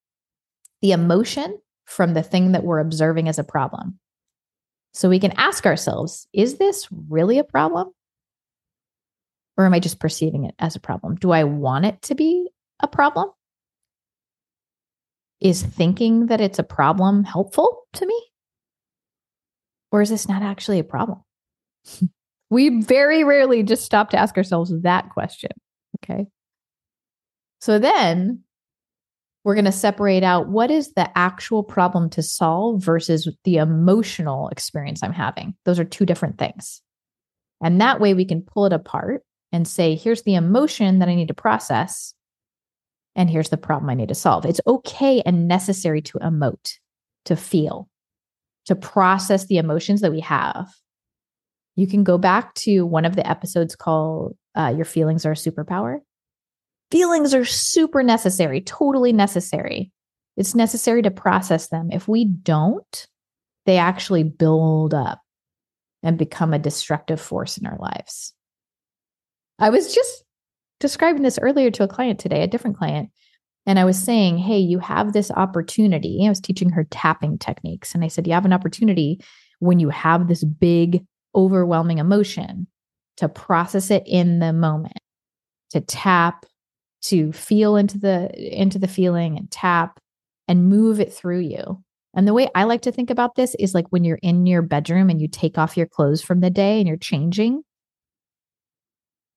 the 0.82 0.92
emotion 0.92 1.58
from 1.88 2.12
the 2.12 2.22
thing 2.22 2.52
that 2.52 2.64
we're 2.64 2.80
observing 2.80 3.28
as 3.28 3.38
a 3.38 3.44
problem. 3.44 3.98
So 4.92 5.08
we 5.08 5.18
can 5.18 5.32
ask 5.32 5.64
ourselves 5.64 6.28
is 6.32 6.58
this 6.58 6.86
really 7.08 7.38
a 7.38 7.44
problem? 7.44 7.88
Or 9.56 9.64
am 9.64 9.74
I 9.74 9.80
just 9.80 9.98
perceiving 9.98 10.44
it 10.44 10.54
as 10.58 10.76
a 10.76 10.80
problem? 10.80 11.16
Do 11.16 11.32
I 11.32 11.44
want 11.44 11.86
it 11.86 12.00
to 12.02 12.14
be 12.14 12.48
a 12.80 12.86
problem? 12.86 13.30
Is 15.40 15.62
thinking 15.62 16.26
that 16.26 16.40
it's 16.40 16.58
a 16.58 16.64
problem 16.64 17.24
helpful 17.24 17.84
to 17.94 18.06
me? 18.06 18.22
Or 19.90 20.02
is 20.02 20.10
this 20.10 20.28
not 20.28 20.42
actually 20.42 20.78
a 20.78 20.84
problem? 20.84 21.22
we 22.50 22.82
very 22.82 23.24
rarely 23.24 23.62
just 23.62 23.84
stop 23.84 24.10
to 24.10 24.18
ask 24.18 24.36
ourselves 24.36 24.72
that 24.82 25.08
question. 25.10 25.52
Okay. 26.04 26.26
So 27.60 27.78
then 27.78 28.44
we're 29.44 29.54
going 29.54 29.64
to 29.64 29.72
separate 29.72 30.22
out 30.22 30.48
what 30.48 30.70
is 30.70 30.92
the 30.92 31.16
actual 31.16 31.62
problem 31.62 32.10
to 32.10 32.22
solve 32.22 32.82
versus 32.82 33.28
the 33.44 33.56
emotional 33.56 34.48
experience 34.48 35.02
I'm 35.02 35.12
having. 35.12 35.54
Those 35.64 35.78
are 35.78 35.84
two 35.84 36.04
different 36.04 36.38
things. 36.38 36.82
And 37.62 37.80
that 37.80 38.00
way 38.00 38.14
we 38.14 38.24
can 38.24 38.42
pull 38.42 38.66
it 38.66 38.72
apart 38.72 39.22
and 39.52 39.66
say, 39.66 39.94
here's 39.94 40.22
the 40.22 40.34
emotion 40.34 40.98
that 40.98 41.08
I 41.08 41.14
need 41.14 41.28
to 41.28 41.34
process. 41.34 42.14
And 43.16 43.30
here's 43.30 43.48
the 43.48 43.56
problem 43.56 43.90
I 43.90 43.94
need 43.94 44.08
to 44.08 44.14
solve. 44.14 44.44
It's 44.44 44.60
okay 44.66 45.22
and 45.24 45.48
necessary 45.48 46.02
to 46.02 46.18
emote, 46.18 46.74
to 47.24 47.34
feel, 47.34 47.88
to 48.66 48.76
process 48.76 49.46
the 49.46 49.58
emotions 49.58 50.02
that 50.02 50.12
we 50.12 50.20
have. 50.20 50.68
You 51.74 51.86
can 51.86 52.04
go 52.04 52.18
back 52.18 52.54
to 52.54 52.82
one 52.82 53.04
of 53.04 53.16
the 53.16 53.28
episodes 53.28 53.74
called 53.76 54.36
uh, 54.56 54.74
Your 54.76 54.84
Feelings 54.84 55.24
Are 55.24 55.32
a 55.32 55.36
Superpower. 55.36 56.00
Feelings 56.90 57.34
are 57.34 57.44
super 57.44 58.02
necessary, 58.02 58.60
totally 58.60 59.12
necessary. 59.12 59.92
It's 60.36 60.54
necessary 60.54 61.02
to 61.02 61.10
process 61.10 61.68
them. 61.68 61.90
If 61.92 62.08
we 62.08 62.24
don't, 62.24 63.06
they 63.66 63.76
actually 63.76 64.22
build 64.22 64.94
up. 64.94 65.20
and 66.02 66.18
become 66.18 66.54
a 66.54 66.58
destructive 66.58 67.20
force 67.20 67.58
in 67.58 67.66
our 67.66 67.76
lives. 67.78 68.32
I 69.58 69.70
was 69.70 69.94
just 69.94 70.24
describing 70.80 71.22
this 71.22 71.38
earlier 71.42 71.70
to 71.72 71.82
a 71.82 71.88
client 71.88 72.20
today, 72.20 72.42
a 72.42 72.46
different 72.46 72.76
client. 72.76 73.10
And 73.66 73.78
I 73.78 73.84
was 73.84 73.98
saying, 73.98 74.38
hey, 74.38 74.58
you 74.58 74.78
have 74.78 75.12
this 75.12 75.30
opportunity. 75.30 76.24
I 76.24 76.28
was 76.28 76.40
teaching 76.40 76.70
her 76.70 76.84
tapping 76.84 77.38
techniques. 77.38 77.94
And 77.94 78.04
I 78.04 78.08
said, 78.08 78.26
you 78.26 78.32
have 78.32 78.46
an 78.46 78.52
opportunity 78.52 79.20
when 79.58 79.80
you 79.80 79.88
have 79.90 80.28
this 80.28 80.44
big, 80.44 81.04
overwhelming 81.34 81.98
emotion 81.98 82.66
to 83.16 83.28
process 83.28 83.90
it 83.90 84.04
in 84.06 84.38
the 84.38 84.52
moment, 84.52 84.98
to 85.70 85.80
tap, 85.80 86.46
to 87.02 87.32
feel 87.32 87.76
into 87.76 87.98
the 87.98 88.30
into 88.36 88.78
the 88.78 88.88
feeling 88.88 89.36
and 89.36 89.50
tap 89.50 90.00
and 90.46 90.68
move 90.68 91.00
it 91.00 91.12
through 91.12 91.40
you. 91.40 91.82
And 92.14 92.26
the 92.26 92.34
way 92.34 92.48
I 92.54 92.64
like 92.64 92.82
to 92.82 92.92
think 92.92 93.10
about 93.10 93.34
this 93.34 93.54
is 93.58 93.74
like 93.74 93.86
when 93.90 94.04
you're 94.04 94.18
in 94.22 94.46
your 94.46 94.62
bedroom 94.62 95.10
and 95.10 95.20
you 95.20 95.28
take 95.28 95.58
off 95.58 95.76
your 95.76 95.86
clothes 95.86 96.22
from 96.22 96.40
the 96.40 96.50
day 96.50 96.78
and 96.78 96.88
you're 96.88 96.96
changing. 96.96 97.62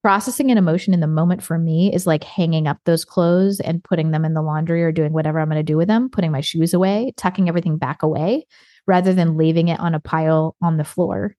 Processing 0.01 0.49
an 0.49 0.57
emotion 0.57 0.95
in 0.95 0.99
the 0.99 1.05
moment 1.05 1.43
for 1.43 1.59
me 1.59 1.93
is 1.93 2.07
like 2.07 2.23
hanging 2.23 2.65
up 2.65 2.79
those 2.85 3.05
clothes 3.05 3.59
and 3.59 3.83
putting 3.83 4.09
them 4.09 4.25
in 4.25 4.33
the 4.33 4.41
laundry 4.41 4.81
or 4.81 4.91
doing 4.91 5.13
whatever 5.13 5.39
I'm 5.39 5.47
going 5.47 5.59
to 5.59 5.63
do 5.63 5.77
with 5.77 5.87
them, 5.87 6.09
putting 6.09 6.31
my 6.31 6.41
shoes 6.41 6.73
away, 6.73 7.13
tucking 7.17 7.47
everything 7.47 7.77
back 7.77 8.01
away 8.01 8.47
rather 8.87 9.13
than 9.13 9.37
leaving 9.37 9.67
it 9.67 9.79
on 9.79 9.93
a 9.93 9.99
pile 9.99 10.55
on 10.59 10.77
the 10.77 10.83
floor 10.83 11.35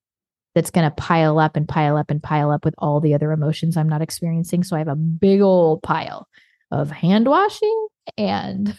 that's 0.54 0.70
going 0.70 0.88
to 0.88 0.94
pile 0.94 1.38
up 1.38 1.56
and 1.56 1.68
pile 1.68 1.96
up 1.96 2.10
and 2.10 2.22
pile 2.22 2.50
up 2.50 2.64
with 2.64 2.74
all 2.78 3.00
the 3.00 3.14
other 3.14 3.32
emotions 3.32 3.76
I'm 3.76 3.88
not 3.88 4.02
experiencing. 4.02 4.64
So 4.64 4.76
I 4.76 4.80
have 4.80 4.88
a 4.88 4.96
big 4.96 5.40
old 5.40 5.82
pile 5.82 6.28
of 6.70 6.90
hand 6.90 7.26
washing 7.26 7.86
and 8.16 8.76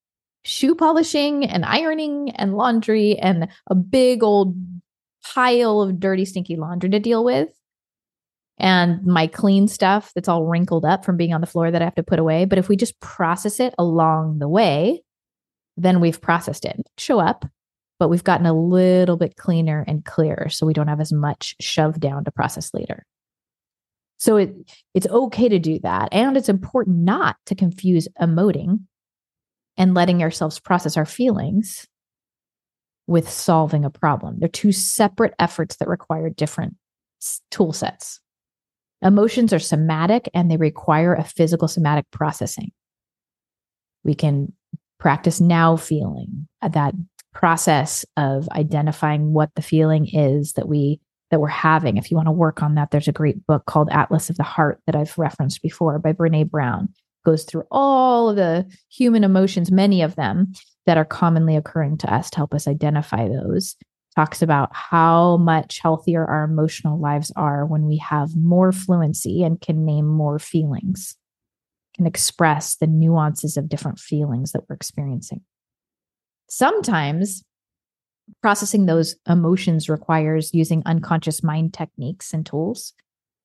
shoe 0.44 0.74
polishing 0.74 1.44
and 1.44 1.64
ironing 1.64 2.30
and 2.30 2.56
laundry 2.56 3.18
and 3.18 3.48
a 3.66 3.74
big 3.74 4.22
old 4.22 4.56
pile 5.22 5.82
of 5.82 6.00
dirty, 6.00 6.24
stinky 6.24 6.56
laundry 6.56 6.90
to 6.90 6.98
deal 6.98 7.24
with. 7.24 7.48
And 8.58 9.06
my 9.06 9.26
clean 9.26 9.68
stuff 9.68 10.12
that's 10.14 10.28
all 10.28 10.44
wrinkled 10.44 10.84
up 10.84 11.04
from 11.04 11.16
being 11.16 11.32
on 11.32 11.40
the 11.40 11.46
floor 11.46 11.70
that 11.70 11.80
I 11.80 11.84
have 11.84 11.94
to 11.94 12.02
put 12.02 12.18
away. 12.18 12.44
But 12.44 12.58
if 12.58 12.68
we 12.68 12.76
just 12.76 13.00
process 13.00 13.58
it 13.58 13.74
along 13.78 14.38
the 14.38 14.48
way, 14.48 15.02
then 15.78 16.00
we've 16.00 16.20
processed 16.20 16.66
it. 16.66 16.78
Show 16.98 17.20
up, 17.20 17.46
but 18.00 18.08
we've 18.08 18.24
gotten 18.24 18.46
a 18.46 18.54
little 18.54 19.18
bit 19.18 19.36
cleaner 19.36 19.84
and 19.86 20.04
clearer 20.06 20.48
so 20.48 20.66
we 20.66 20.72
don't 20.72 20.88
have 20.88 21.02
as 21.02 21.12
much 21.12 21.54
shoved 21.60 22.00
down 22.00 22.24
to 22.24 22.32
process 22.32 22.72
later. 22.74 23.04
So 24.16 24.38
it 24.38 24.54
it's 24.94 25.06
okay 25.06 25.48
to 25.48 25.58
do 25.58 25.78
that 25.80 26.08
and 26.10 26.36
it's 26.36 26.48
important 26.48 26.96
not 26.96 27.36
to 27.46 27.54
confuse 27.54 28.08
emoting 28.20 28.80
and 29.76 29.94
letting 29.94 30.22
ourselves 30.22 30.58
process 30.58 30.96
our 30.96 31.06
feelings 31.06 31.86
with 33.06 33.28
solving 33.28 33.84
a 33.84 33.90
problem. 33.90 34.36
They're 34.38 34.48
two 34.48 34.72
separate 34.72 35.34
efforts 35.38 35.76
that 35.76 35.88
require 35.88 36.30
different 36.30 36.76
tool 37.50 37.72
sets. 37.72 38.18
Emotions 39.02 39.52
are 39.52 39.58
somatic 39.58 40.28
and 40.32 40.50
they 40.50 40.56
require 40.56 41.14
a 41.14 41.24
physical 41.24 41.68
somatic 41.68 42.06
processing. 42.10 42.72
We 44.04 44.14
can 44.14 44.52
practice 45.00 45.40
now 45.40 45.76
feeling 45.76 46.46
uh, 46.62 46.68
that 46.68 46.94
process 47.32 48.04
of 48.16 48.48
identifying 48.50 49.32
what 49.32 49.50
the 49.54 49.62
feeling 49.62 50.06
is 50.12 50.54
that 50.54 50.68
we 50.68 51.00
that 51.30 51.40
we're 51.40 51.48
having. 51.48 51.96
If 51.96 52.10
you 52.10 52.16
want 52.16 52.26
to 52.26 52.32
work 52.32 52.62
on 52.62 52.74
that, 52.74 52.90
there's 52.90 53.08
a 53.08 53.12
great 53.12 53.46
book 53.46 53.64
called 53.66 53.88
Atlas 53.92 54.30
of 54.30 54.36
the 54.36 54.42
Heart 54.42 54.80
that 54.86 54.96
I've 54.96 55.16
referenced 55.16 55.62
before 55.62 55.98
by 55.98 56.12
Brene 56.12 56.50
Brown. 56.50 56.88
Goes 57.24 57.44
through 57.44 57.64
all 57.70 58.30
of 58.30 58.36
the 58.36 58.66
human 58.90 59.24
emotions, 59.24 59.70
many 59.70 60.02
of 60.02 60.16
them 60.16 60.52
that 60.86 60.96
are 60.96 61.04
commonly 61.04 61.56
occurring 61.56 61.98
to 61.98 62.12
us 62.12 62.30
to 62.30 62.36
help 62.38 62.54
us 62.54 62.66
identify 62.66 63.28
those. 63.28 63.76
Talks 64.16 64.42
about 64.42 64.70
how 64.72 65.36
much 65.36 65.78
healthier 65.80 66.24
our 66.24 66.42
emotional 66.42 67.00
lives 67.00 67.30
are 67.36 67.64
when 67.64 67.86
we 67.86 67.98
have 67.98 68.34
more 68.34 68.72
fluency 68.72 69.44
and 69.44 69.60
can 69.60 69.84
name 69.84 70.06
more 70.06 70.40
feelings, 70.40 71.16
can 71.94 72.06
express 72.06 72.74
the 72.76 72.88
nuances 72.88 73.56
of 73.56 73.68
different 73.68 74.00
feelings 74.00 74.50
that 74.50 74.62
we're 74.68 74.74
experiencing. 74.74 75.42
Sometimes 76.50 77.44
processing 78.42 78.86
those 78.86 79.14
emotions 79.28 79.88
requires 79.88 80.52
using 80.52 80.82
unconscious 80.84 81.44
mind 81.44 81.72
techniques 81.72 82.34
and 82.34 82.44
tools 82.44 82.92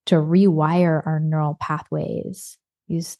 to 0.07 0.15
rewire 0.15 1.05
our 1.05 1.19
neural 1.19 1.55
pathways. 1.62 2.57
Use 2.88 3.17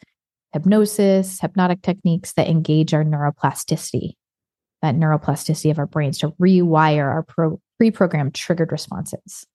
hypnosis, 0.54 1.40
hypnotic 1.40 1.84
techniques 1.84 2.34
that 2.34 2.48
engage 2.48 2.96
our 2.96 3.04
neuroplasticity, 3.04 4.14
that 4.82 4.96
neuroplasticity 4.96 5.70
of 5.70 5.78
our 5.78 5.86
brains 5.86 6.18
to 6.20 6.30
rewire 6.32 7.06
our 7.06 7.24
pro- 7.24 7.62
pre-programmed 7.78 8.34
triggered 8.34 8.72
responses. 8.72 9.46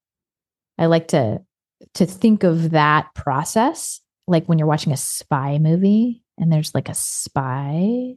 I 0.79 0.87
like 0.87 1.09
to 1.09 1.41
to 1.95 2.07
think 2.07 2.45
of 2.45 2.71
that 2.71 3.09
process 3.15 4.01
like 4.29 4.47
when 4.47 4.59
you're 4.59 4.69
watching 4.69 4.93
a 4.93 4.99
spy 4.99 5.59
movie 5.59 6.23
and 6.39 6.53
there's 6.53 6.75
like 6.75 6.89
a 6.89 6.95
spy 6.95 8.15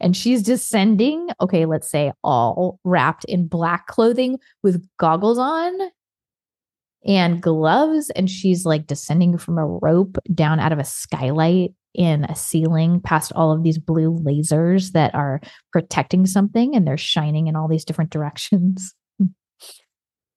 and 0.00 0.16
she's 0.16 0.42
descending, 0.42 1.28
okay, 1.40 1.66
let's 1.66 1.90
say 1.90 2.12
all 2.22 2.78
wrapped 2.84 3.24
in 3.24 3.46
black 3.46 3.86
clothing 3.86 4.38
with 4.62 4.86
goggles 4.98 5.38
on 5.38 5.72
and 7.06 7.40
gloves. 7.40 8.10
And 8.10 8.28
she's 8.28 8.64
like 8.64 8.86
descending 8.86 9.38
from 9.38 9.58
a 9.58 9.66
rope 9.66 10.18
down 10.34 10.60
out 10.60 10.72
of 10.72 10.78
a 10.78 10.84
skylight 10.84 11.72
in 11.94 12.24
a 12.24 12.36
ceiling 12.36 13.00
past 13.00 13.32
all 13.34 13.52
of 13.52 13.62
these 13.62 13.78
blue 13.78 14.16
lasers 14.18 14.92
that 14.92 15.14
are 15.14 15.40
protecting 15.72 16.26
something 16.26 16.76
and 16.76 16.86
they're 16.86 16.96
shining 16.96 17.48
in 17.48 17.56
all 17.56 17.68
these 17.68 17.84
different 17.84 18.10
directions. 18.12 18.94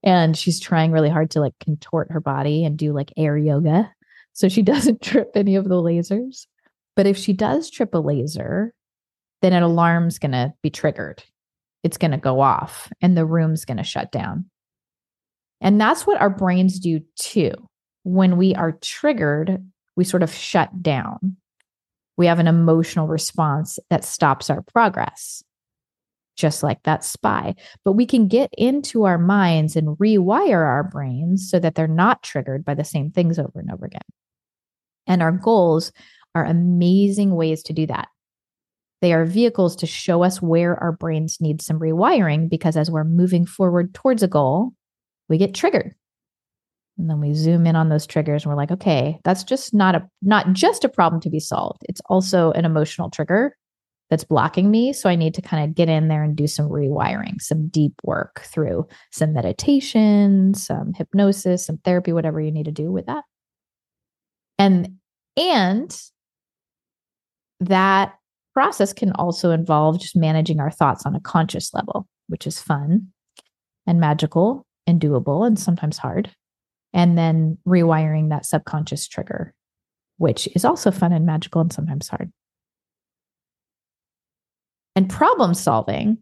and 0.04 0.36
she's 0.36 0.60
trying 0.60 0.92
really 0.92 1.10
hard 1.10 1.32
to 1.32 1.40
like 1.40 1.54
contort 1.64 2.12
her 2.12 2.20
body 2.20 2.66
and 2.66 2.78
do 2.78 2.92
like 2.92 3.14
air 3.18 3.38
yoga 3.38 3.92
so 4.34 4.50
she 4.50 4.62
doesn't 4.64 5.02
trip 5.02 5.32
any 5.36 5.56
of 5.56 5.70
the 5.70 5.76
lasers. 5.76 6.48
But 6.96 7.08
if 7.08 7.18
she 7.18 7.34
does 7.34 7.70
trip 7.70 7.94
a 7.94 8.00
laser, 8.00 8.74
then 9.44 9.52
an 9.52 9.62
alarm's 9.62 10.20
going 10.20 10.32
to 10.32 10.54
be 10.64 10.70
triggered. 10.70 11.22
It's 11.84 11.98
going 11.98 12.12
to 12.12 12.18
go 12.18 12.40
off 12.40 12.90
and 13.02 13.18
the 13.18 13.26
room's 13.26 13.66
going 13.66 13.78
to 13.78 13.84
shut 13.84 14.10
down. 14.10 14.46
And 15.60 15.80
that's 15.80 16.08
what 16.08 16.20
our 16.22 16.30
brains 16.30 16.80
do 16.80 17.02
too. 17.18 17.52
When 18.04 18.38
we 18.38 18.56
are 18.56 18.72
triggered, 18.82 19.62
we 19.98 20.06
sort 20.06 20.24
of 20.24 20.34
shut 20.34 20.82
down. 20.82 21.36
We 22.16 22.28
have 22.28 22.40
an 22.40 22.48
emotional 22.48 23.08
response 23.08 23.80
that 23.90 24.06
stops 24.06 24.50
our 24.50 24.62
progress, 24.62 25.44
just 26.38 26.64
like 26.64 26.82
that 26.84 27.04
spy. 27.04 27.56
But 27.84 27.94
we 27.94 28.06
can 28.06 28.30
get 28.30 28.50
into 28.58 29.04
our 29.04 29.18
minds 29.18 29.76
and 29.76 29.98
rewire 29.98 30.66
our 30.66 30.86
brains 30.86 31.50
so 31.50 31.60
that 31.60 31.76
they're 31.76 31.88
not 31.88 32.24
triggered 32.24 32.64
by 32.64 32.76
the 32.76 32.86
same 32.86 33.12
things 33.12 33.38
over 33.38 33.60
and 33.60 33.72
over 33.72 33.86
again. 33.86 34.02
And 35.06 35.22
our 35.22 35.34
goals 35.34 35.92
are 36.34 36.46
amazing 36.46 37.36
ways 37.36 37.64
to 37.64 37.74
do 37.74 37.88
that. 37.88 38.08
They 39.04 39.12
are 39.12 39.26
vehicles 39.26 39.76
to 39.76 39.86
show 39.86 40.24
us 40.24 40.42
where 40.42 40.82
our 40.82 40.94
brains 40.94 41.42
need 41.42 41.62
some 41.62 41.78
rewiring 41.78 42.50
because 42.50 42.78
as 42.78 42.90
we're 42.90 43.04
moving 43.04 43.46
forward 43.46 43.94
towards 43.94 44.24
a 44.24 44.30
goal, 44.30 44.72
we 45.28 45.38
get 45.38 45.54
triggered. 45.54 45.94
And 46.98 47.10
then 47.10 47.20
we 47.20 47.34
zoom 47.34 47.68
in 47.68 47.76
on 47.76 47.90
those 47.90 48.08
triggers 48.08 48.46
and 48.46 48.50
we're 48.50 48.56
like, 48.56 48.72
okay, 48.72 49.20
that's 49.26 49.44
just 49.44 49.74
not 49.74 49.94
a 49.94 50.08
not 50.22 50.54
just 50.54 50.86
a 50.86 50.90
problem 50.90 51.20
to 51.20 51.30
be 51.30 51.42
solved. 51.42 51.82
It's 51.90 52.00
also 52.06 52.54
an 52.54 52.64
emotional 52.64 53.10
trigger 53.10 53.58
that's 54.10 54.24
blocking 54.24 54.72
me. 54.72 54.94
So 54.94 55.10
I 55.10 55.18
need 55.18 55.34
to 55.34 55.42
kind 55.42 55.66
of 55.70 55.76
get 55.76 55.90
in 55.90 56.08
there 56.08 56.24
and 56.24 56.34
do 56.34 56.48
some 56.48 56.70
rewiring, 56.70 57.42
some 57.42 57.68
deep 57.68 57.96
work 58.06 58.44
through 58.46 58.88
some 59.12 59.34
meditation, 59.34 60.54
some 60.54 60.94
hypnosis, 60.94 61.66
some 61.66 61.80
therapy, 61.80 62.14
whatever 62.14 62.40
you 62.40 62.52
need 62.52 62.68
to 62.68 62.72
do 62.72 62.90
with 62.90 63.08
that. 63.08 63.26
And 64.58 64.94
and 65.36 65.94
that 67.60 68.14
process 68.54 68.94
can 68.94 69.12
also 69.14 69.52
involve 69.52 70.00
just 70.00 70.16
managing 70.16 70.60
our 70.60 70.72
thoughts 70.72 71.06
on 71.06 71.16
a 71.16 71.20
conscious 71.20 71.74
level, 71.74 72.08
which 72.28 72.48
is 72.48 72.62
fun 72.62 73.08
and 73.86 74.00
magical 74.00 74.66
and 74.88 75.02
doable 75.02 75.46
and 75.46 75.60
sometimes 75.60 75.98
hard. 75.98 76.32
And 76.94 77.18
then 77.18 77.58
rewiring 77.68 78.30
that 78.30 78.46
subconscious 78.46 79.08
trigger, 79.08 79.54
which 80.18 80.48
is 80.56 80.64
also 80.64 80.92
fun 80.92 81.12
and 81.12 81.26
magical 81.26 81.62
and 81.62 81.74
sometimes 81.74 82.08
hard. 82.08 82.32
And 84.96 85.10
problem 85.10 85.56
solving 85.56 86.20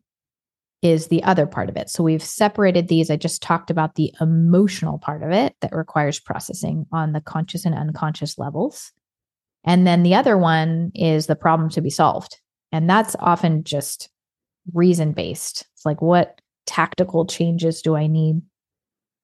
is 0.81 1.07
the 1.07 1.23
other 1.23 1.45
part 1.45 1.69
of 1.69 1.77
it. 1.77 1.89
So 1.89 2.03
we've 2.03 2.23
separated 2.23 2.87
these. 2.87 3.11
I 3.11 3.17
just 3.17 3.41
talked 3.41 3.69
about 3.69 3.95
the 3.95 4.13
emotional 4.19 4.97
part 4.97 5.21
of 5.21 5.31
it 5.31 5.55
that 5.61 5.75
requires 5.75 6.19
processing 6.19 6.87
on 6.91 7.11
the 7.11 7.21
conscious 7.21 7.65
and 7.65 7.75
unconscious 7.75 8.37
levels. 8.37 8.91
And 9.63 9.85
then 9.85 10.03
the 10.03 10.15
other 10.15 10.37
one 10.37 10.91
is 10.95 11.27
the 11.27 11.35
problem 11.35 11.69
to 11.71 11.81
be 11.81 11.89
solved. 11.89 12.39
And 12.71 12.89
that's 12.89 13.15
often 13.19 13.63
just 13.63 14.09
reason 14.73 15.11
based. 15.11 15.67
It's 15.73 15.85
like, 15.85 16.01
what 16.01 16.39
tactical 16.65 17.25
changes 17.25 17.81
do 17.81 17.95
I 17.95 18.07
need 18.07 18.41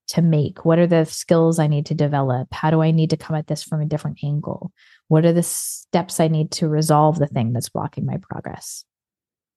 to 0.10 0.22
make? 0.22 0.66
What 0.66 0.80
are 0.80 0.88
the 0.88 1.06
skills 1.06 1.60
I 1.60 1.68
need 1.68 1.86
to 1.88 1.94
develop? 1.94 2.48
How 2.54 2.72
do 2.72 2.82
I 2.82 2.92
need 2.92 3.10
to 3.12 3.18
come 3.18 3.36
at 3.36 3.48
this 3.48 3.64
from 3.64 3.82
a 3.82 3.86
different 3.86 4.20
angle? 4.24 4.72
What 5.08 5.26
are 5.26 5.34
the 5.34 5.44
steps 5.44 6.20
I 6.20 6.28
need 6.28 6.52
to 6.52 6.68
resolve 6.68 7.20
the 7.20 7.28
thing 7.28 7.54
that's 7.54 7.70
blocking 7.70 8.06
my 8.06 8.18
progress? 8.18 8.84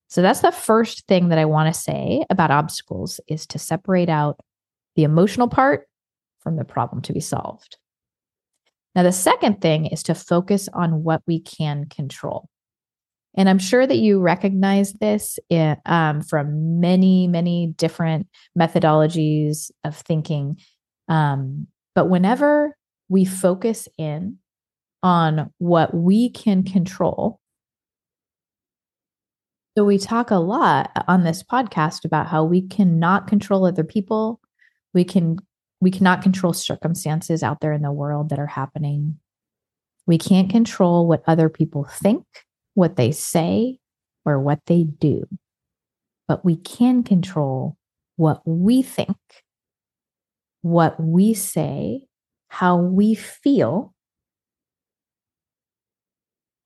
So 0.08 0.22
that's 0.22 0.40
the 0.40 0.50
first 0.50 1.06
thing 1.06 1.28
that 1.28 1.38
I 1.38 1.44
want 1.44 1.72
to 1.72 1.80
say 1.80 2.24
about 2.30 2.50
obstacles 2.50 3.20
is 3.28 3.46
to 3.48 3.58
separate 3.58 4.08
out 4.08 4.40
the 4.96 5.04
emotional 5.04 5.46
part 5.46 5.86
from 6.40 6.56
the 6.56 6.64
problem 6.64 7.00
to 7.02 7.12
be 7.12 7.20
solved. 7.20 7.76
Now, 8.94 9.02
the 9.04 9.12
second 9.12 9.60
thing 9.60 9.86
is 9.86 10.02
to 10.04 10.14
focus 10.14 10.68
on 10.72 11.04
what 11.04 11.22
we 11.26 11.40
can 11.40 11.86
control. 11.86 12.48
And 13.36 13.48
I'm 13.48 13.60
sure 13.60 13.86
that 13.86 13.98
you 13.98 14.18
recognize 14.20 14.92
this 14.94 15.38
in, 15.48 15.76
um, 15.86 16.20
from 16.22 16.80
many, 16.80 17.28
many 17.28 17.68
different 17.76 18.26
methodologies 18.58 19.70
of 19.84 19.96
thinking. 19.96 20.58
Um, 21.08 21.68
but 21.94 22.08
whenever 22.08 22.76
we 23.08 23.24
focus 23.24 23.88
in 23.96 24.38
on 25.02 25.52
what 25.58 25.94
we 25.94 26.30
can 26.30 26.64
control, 26.64 27.38
so 29.78 29.84
we 29.84 29.98
talk 29.98 30.32
a 30.32 30.36
lot 30.36 30.90
on 31.06 31.22
this 31.22 31.44
podcast 31.44 32.04
about 32.04 32.26
how 32.26 32.42
we 32.42 32.62
cannot 32.62 33.28
control 33.28 33.64
other 33.64 33.84
people. 33.84 34.40
We 34.92 35.04
can 35.04 35.38
we 35.80 35.90
cannot 35.90 36.22
control 36.22 36.52
circumstances 36.52 37.42
out 37.42 37.60
there 37.60 37.72
in 37.72 37.82
the 37.82 37.92
world 37.92 38.28
that 38.28 38.38
are 38.38 38.46
happening. 38.46 39.18
We 40.06 40.18
can't 40.18 40.50
control 40.50 41.06
what 41.06 41.22
other 41.26 41.48
people 41.48 41.84
think, 41.84 42.24
what 42.74 42.96
they 42.96 43.12
say, 43.12 43.78
or 44.24 44.38
what 44.38 44.60
they 44.66 44.84
do. 44.84 45.26
But 46.28 46.44
we 46.44 46.56
can 46.56 47.02
control 47.02 47.76
what 48.16 48.42
we 48.44 48.82
think, 48.82 49.16
what 50.62 51.00
we 51.00 51.32
say, 51.32 52.06
how 52.48 52.76
we 52.76 53.14
feel, 53.14 53.94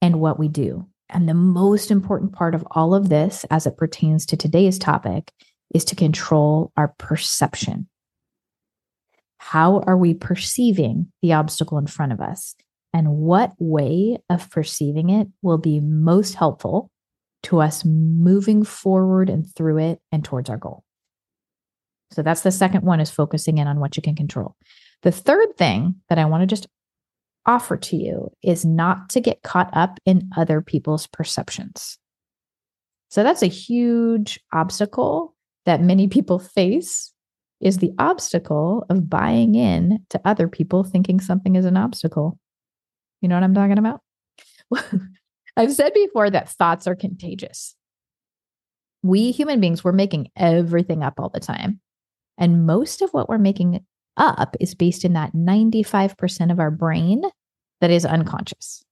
and 0.02 0.20
what 0.20 0.38
we 0.38 0.48
do. 0.48 0.88
And 1.08 1.28
the 1.28 1.34
most 1.34 1.90
important 1.90 2.32
part 2.32 2.54
of 2.54 2.66
all 2.72 2.94
of 2.94 3.08
this, 3.08 3.44
as 3.50 3.66
it 3.66 3.76
pertains 3.76 4.26
to 4.26 4.36
today's 4.36 4.78
topic, 4.78 5.30
is 5.72 5.84
to 5.86 5.96
control 5.96 6.72
our 6.76 6.88
perception. 6.98 7.88
How 9.38 9.80
are 9.80 9.96
we 9.96 10.14
perceiving 10.14 11.12
the 11.22 11.34
obstacle 11.34 11.78
in 11.78 11.86
front 11.86 12.12
of 12.12 12.20
us? 12.20 12.54
And 12.92 13.16
what 13.16 13.52
way 13.58 14.18
of 14.30 14.50
perceiving 14.50 15.10
it 15.10 15.28
will 15.42 15.58
be 15.58 15.80
most 15.80 16.34
helpful 16.34 16.90
to 17.44 17.60
us 17.60 17.84
moving 17.84 18.64
forward 18.64 19.28
and 19.28 19.46
through 19.54 19.78
it 19.78 20.00
and 20.12 20.24
towards 20.24 20.48
our 20.48 20.56
goal? 20.56 20.84
So 22.12 22.22
that's 22.22 22.42
the 22.42 22.52
second 22.52 22.84
one 22.84 23.00
is 23.00 23.10
focusing 23.10 23.58
in 23.58 23.66
on 23.66 23.80
what 23.80 23.96
you 23.96 24.02
can 24.02 24.14
control. 24.14 24.54
The 25.02 25.12
third 25.12 25.56
thing 25.56 25.96
that 26.08 26.18
I 26.18 26.24
want 26.24 26.42
to 26.42 26.46
just 26.46 26.68
offer 27.46 27.76
to 27.76 27.96
you 27.96 28.30
is 28.42 28.64
not 28.64 29.10
to 29.10 29.20
get 29.20 29.42
caught 29.42 29.70
up 29.72 29.98
in 30.06 30.30
other 30.36 30.60
people's 30.60 31.06
perceptions. 31.06 31.98
So 33.10 33.22
that's 33.22 33.42
a 33.42 33.46
huge 33.46 34.40
obstacle 34.52 35.34
that 35.66 35.82
many 35.82 36.08
people 36.08 36.38
face 36.54 37.12
is 37.64 37.78
the 37.78 37.92
obstacle 37.98 38.84
of 38.90 39.08
buying 39.08 39.54
in 39.54 39.98
to 40.10 40.20
other 40.24 40.46
people 40.46 40.84
thinking 40.84 41.18
something 41.18 41.56
is 41.56 41.64
an 41.64 41.78
obstacle. 41.78 42.38
You 43.22 43.28
know 43.28 43.36
what 43.36 43.42
I'm 43.42 43.54
talking 43.54 43.78
about? 43.78 44.00
I've 45.56 45.72
said 45.72 45.94
before 45.94 46.30
that 46.30 46.50
thoughts 46.50 46.86
are 46.86 46.94
contagious. 46.94 47.74
We 49.02 49.32
human 49.32 49.60
beings, 49.60 49.82
we're 49.82 49.92
making 49.92 50.28
everything 50.36 51.02
up 51.02 51.14
all 51.18 51.30
the 51.30 51.40
time. 51.40 51.80
And 52.36 52.66
most 52.66 53.00
of 53.00 53.10
what 53.10 53.28
we're 53.28 53.38
making 53.38 53.84
up 54.16 54.56
is 54.60 54.74
based 54.74 55.04
in 55.04 55.14
that 55.14 55.32
95% 55.32 56.52
of 56.52 56.60
our 56.60 56.70
brain 56.70 57.22
that 57.80 57.90
is 57.90 58.04
unconscious 58.04 58.83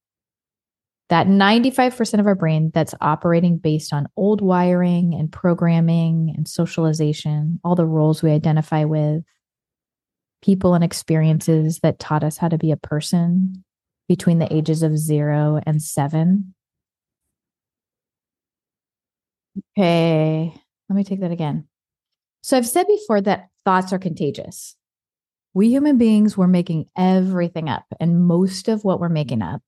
that 1.12 1.26
95% 1.26 2.20
of 2.20 2.26
our 2.26 2.34
brain 2.34 2.70
that's 2.72 2.94
operating 3.02 3.58
based 3.58 3.92
on 3.92 4.08
old 4.16 4.40
wiring 4.40 5.12
and 5.12 5.30
programming 5.30 6.32
and 6.34 6.48
socialization, 6.48 7.60
all 7.62 7.74
the 7.74 7.84
roles 7.84 8.22
we 8.22 8.30
identify 8.30 8.84
with, 8.84 9.22
people 10.40 10.72
and 10.72 10.82
experiences 10.82 11.80
that 11.80 11.98
taught 11.98 12.24
us 12.24 12.38
how 12.38 12.48
to 12.48 12.56
be 12.56 12.70
a 12.70 12.78
person 12.78 13.62
between 14.08 14.38
the 14.38 14.50
ages 14.50 14.82
of 14.82 14.96
zero 14.96 15.60
and 15.66 15.82
seven. 15.82 16.54
Okay, 19.76 20.54
let 20.88 20.96
me 20.96 21.04
take 21.04 21.20
that 21.20 21.30
again. 21.30 21.68
So 22.42 22.56
I've 22.56 22.66
said 22.66 22.86
before 22.86 23.20
that 23.20 23.50
thoughts 23.66 23.92
are 23.92 23.98
contagious. 23.98 24.76
We 25.52 25.68
human 25.68 25.98
beings, 25.98 26.38
we're 26.38 26.46
making 26.46 26.86
everything 26.96 27.68
up, 27.68 27.84
and 28.00 28.24
most 28.24 28.68
of 28.68 28.82
what 28.82 28.98
we're 28.98 29.10
making 29.10 29.42
up 29.42 29.60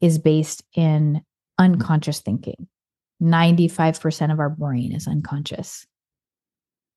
is 0.00 0.18
based 0.18 0.62
in 0.74 1.14
mm-hmm. 1.14 1.64
unconscious 1.64 2.20
thinking. 2.20 2.68
95% 3.22 4.32
of 4.32 4.38
our 4.38 4.50
brain 4.50 4.94
is 4.94 5.08
unconscious. 5.08 5.86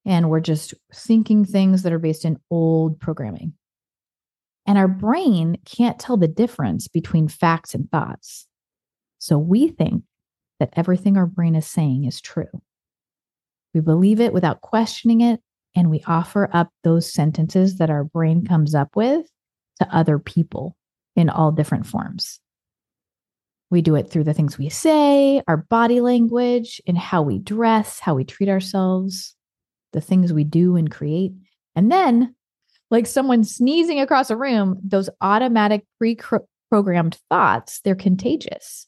And 0.06 0.30
we're 0.30 0.40
just 0.40 0.74
thinking 0.94 1.46
things 1.46 1.84
that 1.84 1.94
are 1.94 2.00
based 2.00 2.26
in 2.26 2.40
old 2.50 3.00
programming. 3.00 3.54
And 4.68 4.78
our 4.78 4.88
brain 4.88 5.58
can't 5.66 6.00
tell 6.00 6.18
the 6.18 6.28
difference 6.28 6.88
between 6.88 7.28
facts 7.28 7.74
and 7.74 7.90
thoughts. 7.90 8.48
So 9.20 9.38
we 9.38 9.68
think 9.70 10.04
that 10.60 10.74
everything 10.74 11.18
our 11.18 11.26
brain 11.26 11.56
is 11.56 11.66
saying 11.66 12.06
is 12.06 12.22
true. 12.22 12.50
We 13.74 13.82
believe 13.82 14.20
it 14.20 14.34
without 14.34 14.62
questioning 14.62 15.22
it, 15.22 15.40
and 15.76 15.90
we 15.90 16.04
offer 16.06 16.50
up 16.52 16.70
those 16.84 17.12
sentences 17.12 17.78
that 17.78 17.90
our 17.90 18.04
brain 18.04 18.46
comes 18.46 18.76
up 18.76 18.96
with 18.96 19.26
to 19.80 19.96
other 19.96 20.20
people 20.20 20.76
in 21.16 21.30
all 21.30 21.52
different 21.52 21.88
forms. 21.88 22.41
We 23.72 23.82
do 23.82 23.96
it 23.96 24.10
through 24.10 24.26
the 24.26 24.34
things 24.34 24.58
we 24.58 24.70
say, 24.70 25.42
our 25.48 25.58
body 25.58 26.02
language, 26.02 26.82
and 26.86 26.98
how 26.98 27.22
we 27.22 27.40
dress, 27.40 28.00
how 28.00 28.16
we 28.16 28.26
treat 28.26 28.50
ourselves, 28.50 29.34
the 29.94 30.02
things 30.02 30.34
we 30.34 30.44
do 30.44 30.76
and 30.76 30.92
create. 30.92 31.32
And 31.74 31.90
then, 31.90 32.36
like 32.92 33.08
someone 33.08 33.46
sneezing 33.46 34.02
across 34.02 34.30
a 34.30 34.36
room, 34.36 34.78
those 34.84 35.10
automatic 35.22 35.86
pre 35.98 36.20
programmed 36.70 37.18
thoughts, 37.30 37.80
they're 37.84 37.96
contagious. 37.96 38.88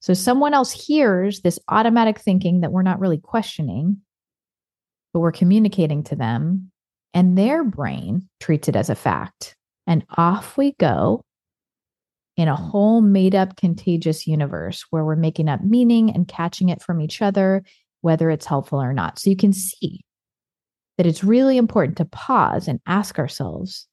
So 0.00 0.14
someone 0.14 0.54
else 0.54 0.70
hears 0.72 1.40
this 1.40 1.58
automatic 1.68 2.18
thinking 2.18 2.60
that 2.60 2.72
we're 2.72 2.82
not 2.82 3.00
really 3.00 3.18
questioning, 3.18 3.98
but 5.12 5.20
we're 5.20 5.32
communicating 5.32 6.04
to 6.04 6.16
them, 6.16 6.70
and 7.12 7.36
their 7.36 7.64
brain 7.64 8.28
treats 8.40 8.68
it 8.68 8.76
as 8.76 8.88
a 8.88 8.94
fact. 8.94 9.56
And 9.86 10.04
off 10.16 10.56
we 10.56 10.72
go 10.78 11.24
in 12.36 12.48
a 12.48 12.54
mm. 12.54 12.70
whole 12.70 13.00
made 13.00 13.34
up 13.34 13.56
contagious 13.56 14.26
universe 14.26 14.84
where 14.90 15.04
we're 15.04 15.16
making 15.16 15.48
up 15.48 15.62
meaning 15.62 16.10
and 16.10 16.28
catching 16.28 16.68
it 16.68 16.82
from 16.82 17.00
each 17.00 17.22
other, 17.22 17.62
whether 18.00 18.30
it's 18.30 18.46
helpful 18.46 18.80
or 18.80 18.92
not. 18.92 19.18
So 19.18 19.30
you 19.30 19.36
can 19.36 19.52
see 19.52 20.00
that 20.96 21.06
it's 21.06 21.24
really 21.24 21.56
important 21.56 21.96
to 21.98 22.04
pause 22.04 22.68
and 22.68 22.80
ask 22.86 23.18
ourselves 23.18 23.86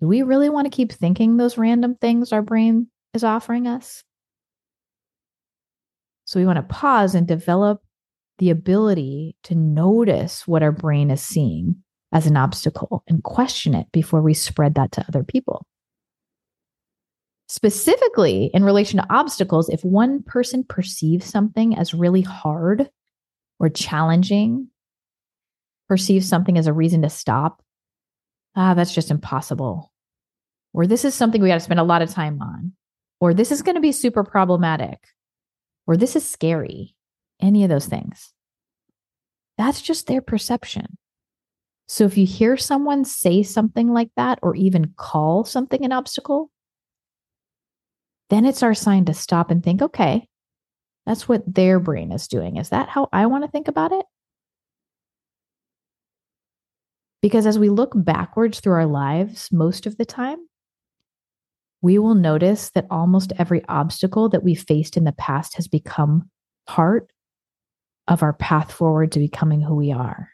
do 0.00 0.06
we 0.06 0.22
really 0.22 0.50
want 0.50 0.66
to 0.66 0.76
keep 0.76 0.92
thinking 0.92 1.36
those 1.36 1.56
random 1.56 1.94
things 1.94 2.30
our 2.30 2.42
brain 2.42 2.88
is 3.14 3.24
offering 3.24 3.66
us? 3.66 4.04
So 6.26 6.38
we 6.38 6.44
want 6.44 6.56
to 6.56 6.74
pause 6.74 7.14
and 7.14 7.26
develop 7.26 7.80
the 8.38 8.50
ability 8.50 9.36
to 9.44 9.54
notice 9.54 10.46
what 10.46 10.62
our 10.62 10.72
brain 10.72 11.10
is 11.10 11.22
seeing 11.22 11.76
as 12.12 12.26
an 12.26 12.36
obstacle 12.36 13.04
and 13.08 13.22
question 13.22 13.74
it 13.74 13.86
before 13.92 14.20
we 14.20 14.34
spread 14.34 14.74
that 14.74 14.92
to 14.92 15.04
other 15.08 15.24
people. 15.24 15.64
Specifically, 17.48 18.50
in 18.52 18.64
relation 18.64 18.98
to 18.98 19.06
obstacles, 19.08 19.68
if 19.68 19.84
one 19.84 20.22
person 20.22 20.64
perceives 20.64 21.26
something 21.26 21.76
as 21.76 21.94
really 21.94 22.22
hard 22.22 22.90
or 23.60 23.68
challenging, 23.68 24.68
perceives 25.88 26.28
something 26.28 26.58
as 26.58 26.66
a 26.66 26.72
reason 26.72 27.02
to 27.02 27.08
stop, 27.08 27.62
ah, 28.56 28.74
that's 28.74 28.94
just 28.94 29.10
impossible. 29.12 29.92
Or 30.72 30.86
this 30.86 31.04
is 31.04 31.14
something 31.14 31.40
we 31.40 31.48
got 31.48 31.54
to 31.54 31.60
spend 31.60 31.80
a 31.80 31.84
lot 31.84 32.02
of 32.02 32.10
time 32.10 32.42
on. 32.42 32.72
Or 33.20 33.32
this 33.32 33.52
is 33.52 33.62
going 33.62 33.76
to 33.76 33.80
be 33.80 33.92
super 33.92 34.24
problematic. 34.24 34.98
Or 35.86 35.96
this 35.96 36.16
is 36.16 36.28
scary. 36.28 36.96
Any 37.40 37.62
of 37.62 37.70
those 37.70 37.86
things. 37.86 38.32
That's 39.56 39.80
just 39.80 40.06
their 40.06 40.20
perception. 40.20 40.98
So 41.88 42.04
if 42.04 42.18
you 42.18 42.26
hear 42.26 42.56
someone 42.56 43.04
say 43.04 43.42
something 43.42 43.92
like 43.92 44.10
that, 44.16 44.40
or 44.42 44.56
even 44.56 44.94
call 44.96 45.44
something 45.44 45.84
an 45.84 45.92
obstacle, 45.92 46.50
then 48.30 48.44
it's 48.44 48.62
our 48.62 48.74
sign 48.74 49.04
to 49.06 49.14
stop 49.14 49.50
and 49.50 49.62
think, 49.62 49.82
okay, 49.82 50.28
that's 51.04 51.28
what 51.28 51.42
their 51.46 51.78
brain 51.78 52.12
is 52.12 52.26
doing. 52.28 52.56
Is 52.56 52.70
that 52.70 52.88
how 52.88 53.08
I 53.12 53.26
want 53.26 53.44
to 53.44 53.50
think 53.50 53.68
about 53.68 53.92
it? 53.92 54.04
Because 57.22 57.46
as 57.46 57.58
we 57.58 57.68
look 57.68 57.92
backwards 57.94 58.60
through 58.60 58.74
our 58.74 58.86
lives, 58.86 59.50
most 59.52 59.86
of 59.86 59.96
the 59.96 60.04
time, 60.04 60.38
we 61.82 61.98
will 61.98 62.14
notice 62.14 62.70
that 62.70 62.86
almost 62.90 63.32
every 63.38 63.64
obstacle 63.68 64.28
that 64.30 64.42
we 64.42 64.54
faced 64.54 64.96
in 64.96 65.04
the 65.04 65.12
past 65.12 65.54
has 65.54 65.68
become 65.68 66.30
part 66.66 67.10
of 68.08 68.22
our 68.22 68.32
path 68.32 68.72
forward 68.72 69.12
to 69.12 69.18
becoming 69.18 69.60
who 69.60 69.74
we 69.74 69.92
are. 69.92 70.30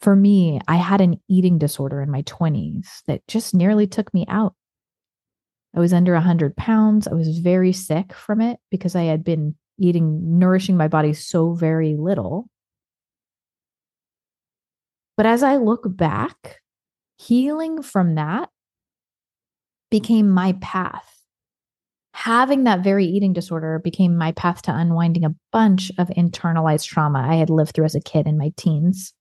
For 0.00 0.16
me, 0.16 0.60
I 0.66 0.76
had 0.76 1.00
an 1.00 1.20
eating 1.28 1.58
disorder 1.58 2.00
in 2.00 2.10
my 2.10 2.22
20s 2.22 3.02
that 3.06 3.26
just 3.28 3.54
nearly 3.54 3.86
took 3.86 4.12
me 4.14 4.24
out. 4.28 4.54
I 5.74 5.80
was 5.80 5.92
under 5.92 6.14
100 6.14 6.56
pounds. 6.56 7.06
I 7.06 7.14
was 7.14 7.38
very 7.38 7.72
sick 7.72 8.12
from 8.12 8.40
it 8.40 8.58
because 8.70 8.96
I 8.96 9.04
had 9.04 9.22
been 9.22 9.54
eating, 9.78 10.38
nourishing 10.38 10.76
my 10.76 10.88
body 10.88 11.12
so 11.12 11.52
very 11.52 11.96
little. 11.96 12.48
But 15.16 15.26
as 15.26 15.42
I 15.42 15.56
look 15.56 15.82
back, 15.84 16.60
healing 17.18 17.82
from 17.82 18.14
that 18.14 18.48
became 19.90 20.30
my 20.30 20.54
path. 20.60 21.06
Having 22.14 22.64
that 22.64 22.82
very 22.82 23.06
eating 23.06 23.32
disorder 23.32 23.78
became 23.78 24.16
my 24.16 24.32
path 24.32 24.62
to 24.62 24.74
unwinding 24.74 25.24
a 25.24 25.34
bunch 25.52 25.90
of 25.98 26.08
internalized 26.08 26.86
trauma 26.86 27.20
I 27.20 27.36
had 27.36 27.50
lived 27.50 27.74
through 27.74 27.84
as 27.84 27.94
a 27.94 28.00
kid 28.00 28.26
in 28.26 28.36
my 28.36 28.52
teens. 28.56 29.12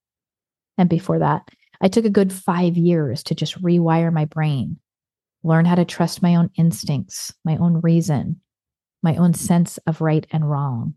And 0.77 0.89
before 0.89 1.19
that, 1.19 1.47
I 1.81 1.88
took 1.88 2.05
a 2.05 2.09
good 2.09 2.33
five 2.33 2.77
years 2.77 3.23
to 3.23 3.35
just 3.35 3.62
rewire 3.62 4.12
my 4.12 4.25
brain, 4.25 4.79
learn 5.43 5.65
how 5.65 5.75
to 5.75 5.86
trust 5.86 6.21
my 6.21 6.36
own 6.36 6.49
instincts, 6.58 7.34
my 7.45 7.58
own 7.58 7.82
reason, 7.82 8.41
my 9.02 9.15
own 9.15 9.34
sense 9.34 9.78
of 9.88 10.02
right 10.02 10.25
and 10.32 10.49
wrong. 10.49 10.95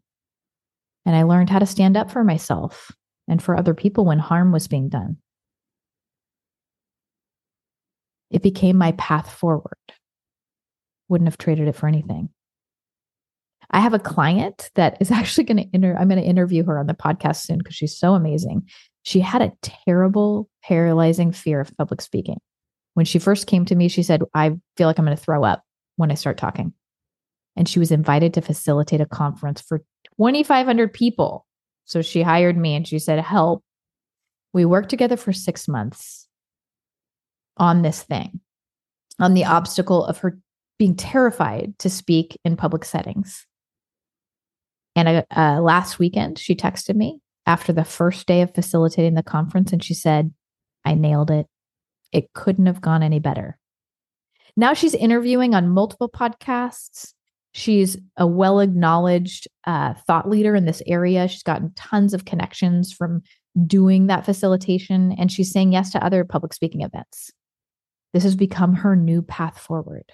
And 1.06 1.16
I 1.16 1.22
learned 1.22 1.50
how 1.50 1.58
to 1.58 1.66
stand 1.66 1.96
up 1.96 2.10
for 2.10 2.24
myself 2.24 2.90
and 3.28 3.42
for 3.42 3.56
other 3.56 3.74
people 3.74 4.04
when 4.04 4.18
harm 4.18 4.52
was 4.52 4.68
being 4.68 4.88
done. 4.88 5.18
It 8.30 8.42
became 8.42 8.76
my 8.76 8.92
path 8.92 9.30
forward. 9.30 9.76
Wouldn't 11.08 11.28
have 11.28 11.38
traded 11.38 11.68
it 11.68 11.76
for 11.76 11.86
anything. 11.86 12.30
I 13.70 13.80
have 13.80 13.94
a 13.94 13.98
client 13.98 14.70
that 14.74 14.96
is 15.00 15.10
actually 15.12 15.44
going 15.44 15.58
to 15.58 15.68
inter 15.72 15.96
I'm 15.98 16.08
going 16.08 16.20
to 16.20 16.26
interview 16.26 16.64
her 16.64 16.78
on 16.78 16.86
the 16.86 16.94
podcast 16.94 17.42
soon 17.42 17.58
because 17.58 17.74
she's 17.74 17.96
so 17.96 18.14
amazing. 18.14 18.68
She 19.02 19.20
had 19.20 19.42
a 19.42 19.52
terrible, 19.62 20.48
paralyzing 20.62 21.32
fear 21.32 21.60
of 21.60 21.76
public 21.76 22.00
speaking. 22.00 22.38
When 22.94 23.06
she 23.06 23.18
first 23.18 23.46
came 23.46 23.64
to 23.66 23.74
me, 23.74 23.88
she 23.88 24.02
said, 24.02 24.22
I 24.34 24.52
feel 24.76 24.86
like 24.86 24.98
I'm 24.98 25.04
going 25.04 25.16
to 25.16 25.22
throw 25.22 25.44
up 25.44 25.62
when 25.96 26.10
I 26.10 26.14
start 26.14 26.36
talking. 26.36 26.72
And 27.56 27.68
she 27.68 27.78
was 27.78 27.90
invited 27.90 28.34
to 28.34 28.42
facilitate 28.42 29.00
a 29.00 29.06
conference 29.06 29.60
for 29.60 29.78
2,500 30.18 30.92
people. 30.92 31.46
So 31.84 32.02
she 32.02 32.22
hired 32.22 32.56
me 32.56 32.74
and 32.74 32.86
she 32.86 32.98
said, 32.98 33.18
Help. 33.20 33.62
We 34.54 34.64
worked 34.66 34.90
together 34.90 35.16
for 35.16 35.32
six 35.32 35.66
months 35.66 36.28
on 37.56 37.82
this 37.82 38.02
thing, 38.02 38.40
on 39.18 39.32
the 39.32 39.46
obstacle 39.46 40.04
of 40.04 40.18
her 40.18 40.38
being 40.78 40.94
terrified 40.94 41.78
to 41.78 41.88
speak 41.88 42.36
in 42.44 42.56
public 42.56 42.84
settings. 42.84 43.46
And 44.94 45.08
uh, 45.08 45.22
uh, 45.34 45.60
last 45.60 45.98
weekend, 45.98 46.38
she 46.38 46.54
texted 46.54 46.96
me 46.96 47.20
after 47.46 47.72
the 47.72 47.84
first 47.84 48.26
day 48.26 48.42
of 48.42 48.54
facilitating 48.54 49.14
the 49.14 49.22
conference 49.22 49.72
and 49.72 49.82
she 49.82 49.94
said, 49.94 50.32
I 50.84 50.94
nailed 50.94 51.30
it. 51.30 51.46
It 52.12 52.32
couldn't 52.34 52.66
have 52.66 52.80
gone 52.80 53.02
any 53.02 53.18
better. 53.18 53.58
Now 54.56 54.74
she's 54.74 54.94
interviewing 54.94 55.54
on 55.54 55.70
multiple 55.70 56.10
podcasts. 56.10 57.14
She's 57.54 57.96
a 58.16 58.26
well 58.26 58.60
acknowledged 58.60 59.48
uh, 59.66 59.94
thought 60.06 60.28
leader 60.28 60.54
in 60.54 60.64
this 60.64 60.82
area. 60.86 61.28
She's 61.28 61.42
gotten 61.42 61.72
tons 61.74 62.14
of 62.14 62.24
connections 62.24 62.92
from 62.92 63.22
doing 63.66 64.06
that 64.06 64.24
facilitation, 64.24 65.12
and 65.18 65.30
she's 65.30 65.52
saying 65.52 65.72
yes 65.72 65.90
to 65.92 66.04
other 66.04 66.24
public 66.24 66.54
speaking 66.54 66.80
events. 66.82 67.30
This 68.12 68.22
has 68.24 68.36
become 68.36 68.74
her 68.74 68.96
new 68.96 69.22
path 69.22 69.58
forward. 69.58 70.04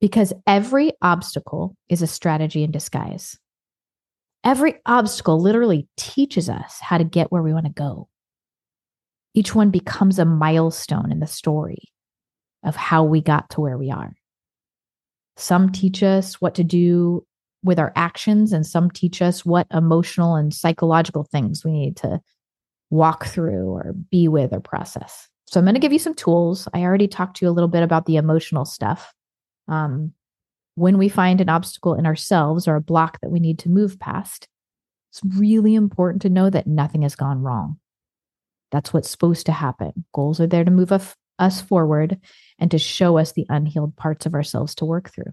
Because 0.00 0.32
every 0.46 0.92
obstacle 1.00 1.76
is 1.88 2.02
a 2.02 2.06
strategy 2.06 2.62
in 2.62 2.70
disguise. 2.70 3.38
Every 4.44 4.74
obstacle 4.84 5.40
literally 5.40 5.88
teaches 5.96 6.48
us 6.48 6.78
how 6.80 6.98
to 6.98 7.04
get 7.04 7.32
where 7.32 7.42
we 7.42 7.52
want 7.52 7.66
to 7.66 7.72
go. 7.72 8.08
Each 9.36 9.54
one 9.54 9.70
becomes 9.70 10.18
a 10.18 10.24
milestone 10.24 11.12
in 11.12 11.20
the 11.20 11.26
story 11.26 11.92
of 12.64 12.74
how 12.74 13.04
we 13.04 13.20
got 13.20 13.50
to 13.50 13.60
where 13.60 13.76
we 13.76 13.90
are. 13.90 14.14
Some 15.36 15.70
teach 15.70 16.02
us 16.02 16.40
what 16.40 16.54
to 16.54 16.64
do 16.64 17.24
with 17.62 17.78
our 17.78 17.92
actions, 17.96 18.54
and 18.54 18.66
some 18.66 18.90
teach 18.90 19.20
us 19.20 19.44
what 19.44 19.66
emotional 19.70 20.36
and 20.36 20.54
psychological 20.54 21.24
things 21.24 21.64
we 21.64 21.72
need 21.72 21.96
to 21.98 22.20
walk 22.88 23.26
through 23.26 23.68
or 23.68 23.92
be 24.10 24.26
with 24.26 24.54
or 24.54 24.60
process. 24.60 25.28
So 25.46 25.60
I'm 25.60 25.66
going 25.66 25.74
to 25.74 25.80
give 25.80 25.92
you 25.92 25.98
some 25.98 26.14
tools. 26.14 26.66
I 26.72 26.80
already 26.80 27.06
talked 27.06 27.36
to 27.36 27.44
you 27.44 27.50
a 27.50 27.52
little 27.52 27.68
bit 27.68 27.82
about 27.82 28.06
the 28.06 28.16
emotional 28.16 28.64
stuff. 28.64 29.12
Um, 29.68 30.12
when 30.76 30.96
we 30.96 31.10
find 31.10 31.42
an 31.42 31.50
obstacle 31.50 31.94
in 31.94 32.06
ourselves 32.06 32.66
or 32.66 32.76
a 32.76 32.80
block 32.80 33.18
that 33.20 33.30
we 33.30 33.40
need 33.40 33.58
to 33.60 33.68
move 33.68 33.98
past, 33.98 34.48
it's 35.10 35.20
really 35.38 35.74
important 35.74 36.22
to 36.22 36.30
know 36.30 36.48
that 36.48 36.66
nothing 36.66 37.02
has 37.02 37.14
gone 37.14 37.42
wrong. 37.42 37.78
That's 38.72 38.92
what's 38.92 39.10
supposed 39.10 39.46
to 39.46 39.52
happen. 39.52 40.04
Goals 40.12 40.40
are 40.40 40.46
there 40.46 40.64
to 40.64 40.70
move 40.70 40.92
us 41.38 41.60
forward 41.60 42.18
and 42.58 42.70
to 42.70 42.78
show 42.78 43.18
us 43.18 43.32
the 43.32 43.46
unhealed 43.48 43.96
parts 43.96 44.26
of 44.26 44.34
ourselves 44.34 44.74
to 44.76 44.84
work 44.84 45.10
through. 45.10 45.32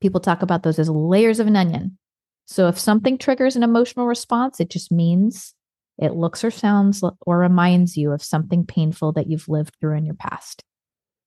People 0.00 0.20
talk 0.20 0.42
about 0.42 0.62
those 0.62 0.78
as 0.78 0.90
layers 0.90 1.40
of 1.40 1.46
an 1.46 1.56
onion. 1.56 1.98
So 2.46 2.68
if 2.68 2.78
something 2.78 3.18
triggers 3.18 3.56
an 3.56 3.62
emotional 3.62 4.06
response, 4.06 4.60
it 4.60 4.68
just 4.68 4.90
means 4.90 5.54
it 5.98 6.14
looks 6.14 6.42
or 6.42 6.50
sounds 6.50 7.02
or 7.26 7.38
reminds 7.38 7.96
you 7.96 8.12
of 8.12 8.22
something 8.22 8.66
painful 8.66 9.12
that 9.12 9.28
you've 9.28 9.48
lived 9.48 9.76
through 9.80 9.96
in 9.96 10.04
your 10.04 10.16
past. 10.16 10.64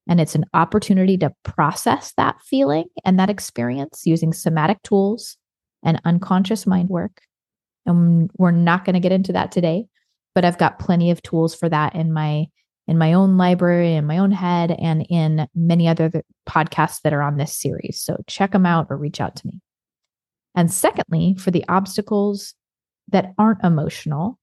And 0.08 0.20
it's 0.20 0.36
an 0.36 0.46
opportunity 0.54 1.18
to 1.20 1.34
process 1.44 2.14
that 2.18 2.42
feeling 2.42 2.86
and 3.04 3.20
that 3.20 3.30
experience 3.30 4.04
using 4.06 4.34
somatic 4.34 4.84
tools 4.84 5.38
and 5.84 6.02
unconscious 6.06 6.68
mind 6.68 6.90
work. 6.90 7.22
And 7.86 8.30
we're 8.38 8.52
not 8.52 8.86
going 8.86 8.96
to 8.96 9.00
get 9.00 9.12
into 9.12 9.34
that 9.34 9.52
today, 9.52 9.88
but 10.36 10.46
I've 10.46 10.58
got 10.58 10.78
plenty 10.80 11.10
of 11.10 11.24
tools 11.24 11.56
for 11.56 11.70
that 11.70 11.96
in 11.96 12.14
my 12.14 12.46
in 12.88 13.00
my 13.00 13.14
own 13.14 13.36
library, 13.38 13.96
in 13.96 14.06
my 14.06 14.20
own 14.20 14.32
head, 14.32 14.72
and 14.80 15.08
in 15.10 15.48
many 15.56 15.88
other 15.88 16.12
podcasts 16.48 17.02
that 17.02 17.14
are 17.14 17.24
on 17.24 17.38
this 17.38 17.58
series. 17.58 18.00
So 18.00 18.18
check 18.28 18.52
them 18.52 18.68
out 18.68 18.88
or 18.92 18.98
reach 18.98 19.20
out 19.20 19.36
to 19.38 19.48
me. 19.48 19.60
And 20.54 20.72
secondly, 20.72 21.36
for 21.40 21.50
the 21.50 21.66
obstacles 21.68 22.54
that 23.12 23.34
aren't 23.40 23.64
emotional, 23.64 24.38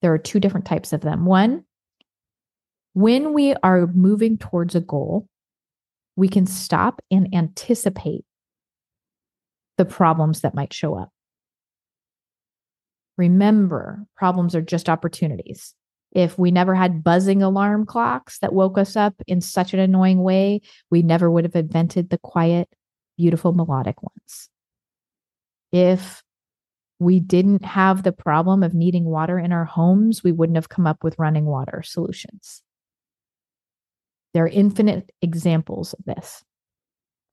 there 0.00 0.14
are 0.14 0.18
two 0.18 0.40
different 0.40 0.64
types 0.64 0.94
of 0.94 1.02
them. 1.02 1.26
One, 1.26 1.64
when 2.94 3.34
we 3.34 3.54
are 3.62 3.86
moving 3.88 4.38
towards 4.38 4.74
a 4.74 4.80
goal, 4.80 5.26
we 6.16 6.28
can 6.28 6.46
stop 6.46 7.02
and 7.10 7.34
anticipate 7.34 8.24
the 9.76 9.84
problems 9.84 10.40
that 10.40 10.54
might 10.54 10.72
show 10.72 10.94
up. 10.94 11.10
Remember, 13.16 14.04
problems 14.16 14.54
are 14.54 14.62
just 14.62 14.88
opportunities. 14.88 15.74
If 16.12 16.38
we 16.38 16.50
never 16.50 16.74
had 16.74 17.02
buzzing 17.02 17.42
alarm 17.42 17.86
clocks 17.86 18.38
that 18.40 18.52
woke 18.52 18.76
us 18.76 18.96
up 18.96 19.14
in 19.26 19.40
such 19.40 19.72
an 19.72 19.80
annoying 19.80 20.22
way, 20.22 20.60
we 20.90 21.02
never 21.02 21.30
would 21.30 21.44
have 21.44 21.56
invented 21.56 22.10
the 22.10 22.18
quiet, 22.18 22.68
beautiful 23.16 23.52
melodic 23.52 24.02
ones. 24.02 24.50
If 25.72 26.22
we 26.98 27.18
didn't 27.18 27.64
have 27.64 28.02
the 28.02 28.12
problem 28.12 28.62
of 28.62 28.74
needing 28.74 29.04
water 29.04 29.38
in 29.38 29.52
our 29.52 29.64
homes, 29.64 30.22
we 30.22 30.32
wouldn't 30.32 30.56
have 30.56 30.68
come 30.68 30.86
up 30.86 31.02
with 31.02 31.18
running 31.18 31.46
water 31.46 31.82
solutions. 31.82 32.62
There 34.34 34.44
are 34.44 34.48
infinite 34.48 35.10
examples 35.20 35.94
of 35.94 36.04
this. 36.04 36.42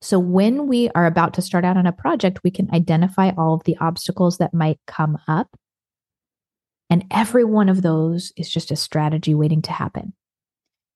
So, 0.02 0.18
when 0.18 0.68
we 0.68 0.90
are 0.96 1.06
about 1.06 1.34
to 1.34 1.42
start 1.42 1.66
out 1.66 1.76
on 1.76 1.86
a 1.86 1.92
project, 1.92 2.40
we 2.44 2.52
can 2.52 2.74
identify 2.74 3.32
all 3.38 3.54
of 3.54 3.64
the 3.66 3.78
obstacles 3.78 4.38
that 4.38 4.54
might 4.54 4.80
come 4.88 5.18
up. 5.28 5.50
And 6.90 7.06
every 7.12 7.44
one 7.44 7.70
of 7.70 7.82
those 7.82 8.32
is 8.36 8.50
just 8.50 8.72
a 8.72 8.76
strategy 8.76 9.34
waiting 9.34 9.62
to 9.64 9.72
happen. 9.72 10.14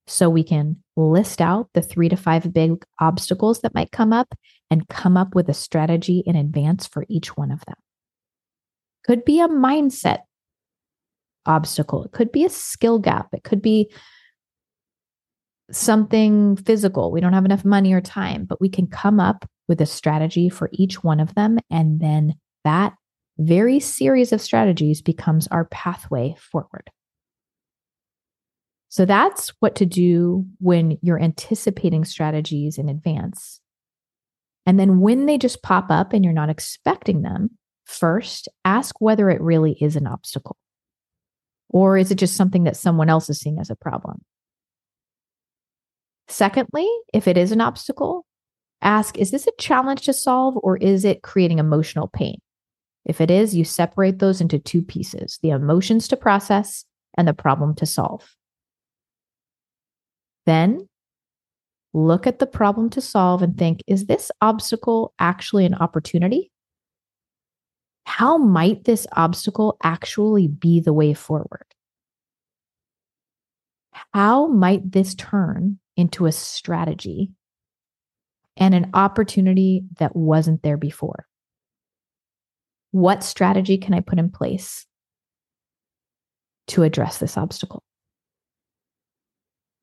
So, 0.07 0.29
we 0.29 0.43
can 0.43 0.83
list 0.97 1.39
out 1.39 1.69
the 1.73 1.81
three 1.81 2.09
to 2.09 2.17
five 2.17 2.51
big 2.51 2.83
obstacles 2.99 3.61
that 3.61 3.73
might 3.73 3.91
come 3.91 4.11
up 4.11 4.35
and 4.69 4.87
come 4.89 5.15
up 5.15 5.33
with 5.33 5.47
a 5.49 5.53
strategy 5.53 6.23
in 6.25 6.35
advance 6.35 6.85
for 6.87 7.05
each 7.07 7.37
one 7.37 7.51
of 7.51 7.63
them. 7.65 7.75
Could 9.05 9.23
be 9.23 9.39
a 9.39 9.47
mindset 9.47 10.19
obstacle, 11.45 12.03
it 12.03 12.11
could 12.11 12.31
be 12.31 12.43
a 12.43 12.49
skill 12.49 12.99
gap, 12.99 13.29
it 13.33 13.43
could 13.43 13.61
be 13.61 13.89
something 15.71 16.55
physical. 16.57 17.11
We 17.11 17.21
don't 17.21 17.33
have 17.33 17.45
enough 17.45 17.65
money 17.65 17.93
or 17.93 18.01
time, 18.01 18.45
but 18.45 18.61
we 18.61 18.69
can 18.69 18.87
come 18.87 19.19
up 19.19 19.45
with 19.67 19.79
a 19.81 19.85
strategy 19.85 20.49
for 20.49 20.69
each 20.73 21.03
one 21.03 21.19
of 21.19 21.33
them. 21.35 21.59
And 21.69 21.99
then 21.99 22.35
that 22.63 22.93
very 23.37 23.79
series 23.79 24.31
of 24.31 24.41
strategies 24.41 25.01
becomes 25.01 25.47
our 25.47 25.65
pathway 25.65 26.35
forward. 26.37 26.89
So 28.89 29.05
that's 29.05 29.49
what 29.59 29.75
to 29.77 29.87
do 29.87 30.45
when 30.59 30.99
you're 31.01 31.19
anticipating 31.19 32.05
strategies 32.05 32.77
in 32.77 32.89
advance. 32.89 33.59
And 34.67 34.79
then 34.79 34.99
when 34.99 35.25
they 35.25 35.39
just 35.39 35.63
pop 35.63 35.87
up 35.89 36.13
and 36.13 36.23
you're 36.23 36.31
not 36.31 36.51
expecting 36.51 37.23
them, 37.23 37.57
first 37.85 38.47
ask 38.63 39.01
whether 39.01 39.31
it 39.31 39.41
really 39.41 39.75
is 39.81 39.95
an 39.95 40.05
obstacle. 40.05 40.57
Or 41.69 41.97
is 41.97 42.11
it 42.11 42.19
just 42.19 42.35
something 42.35 42.65
that 42.65 42.77
someone 42.77 43.09
else 43.09 43.29
is 43.31 43.39
seeing 43.39 43.57
as 43.59 43.71
a 43.71 43.75
problem? 43.75 44.21
Secondly, 46.27 46.87
if 47.13 47.27
it 47.27 47.35
is 47.35 47.51
an 47.51 47.61
obstacle, 47.61 48.27
ask 48.83 49.17
is 49.17 49.31
this 49.31 49.47
a 49.47 49.51
challenge 49.59 50.01
to 50.03 50.13
solve 50.13 50.55
or 50.61 50.77
is 50.77 51.03
it 51.03 51.23
creating 51.23 51.57
emotional 51.57 52.07
pain? 52.07 52.37
If 53.05 53.19
it 53.19 53.29
is, 53.29 53.55
you 53.55 53.65
separate 53.65 54.19
those 54.19 54.41
into 54.41 54.59
two 54.59 54.81
pieces 54.81 55.39
the 55.41 55.49
emotions 55.49 56.07
to 56.09 56.17
process 56.17 56.85
and 57.17 57.27
the 57.27 57.33
problem 57.33 57.75
to 57.75 57.85
solve. 57.85 58.35
Then 60.45 60.87
look 61.93 62.25
at 62.25 62.39
the 62.39 62.47
problem 62.47 62.89
to 62.91 63.01
solve 63.01 63.41
and 63.41 63.57
think 63.57 63.81
is 63.87 64.05
this 64.05 64.31
obstacle 64.41 65.13
actually 65.19 65.65
an 65.65 65.75
opportunity? 65.75 66.51
How 68.05 68.37
might 68.37 68.83
this 68.83 69.07
obstacle 69.13 69.77
actually 69.83 70.47
be 70.47 70.79
the 70.79 70.93
way 70.93 71.13
forward? 71.13 71.65
How 74.13 74.47
might 74.47 74.91
this 74.91 75.15
turn 75.15 75.79
into 75.95 76.25
a 76.25 76.31
strategy 76.31 77.31
and 78.57 78.73
an 78.73 78.89
opportunity 78.93 79.83
that 79.99 80.15
wasn't 80.15 80.63
there 80.63 80.77
before? 80.77 81.27
What 82.93 83.23
strategy 83.23 83.79
can 83.79 83.95
I 83.95 84.01
put 84.01 84.19
in 84.19 84.29
place 84.29 84.85
to 86.67 86.83
address 86.83 87.17
this 87.17 87.37
obstacle? 87.37 87.81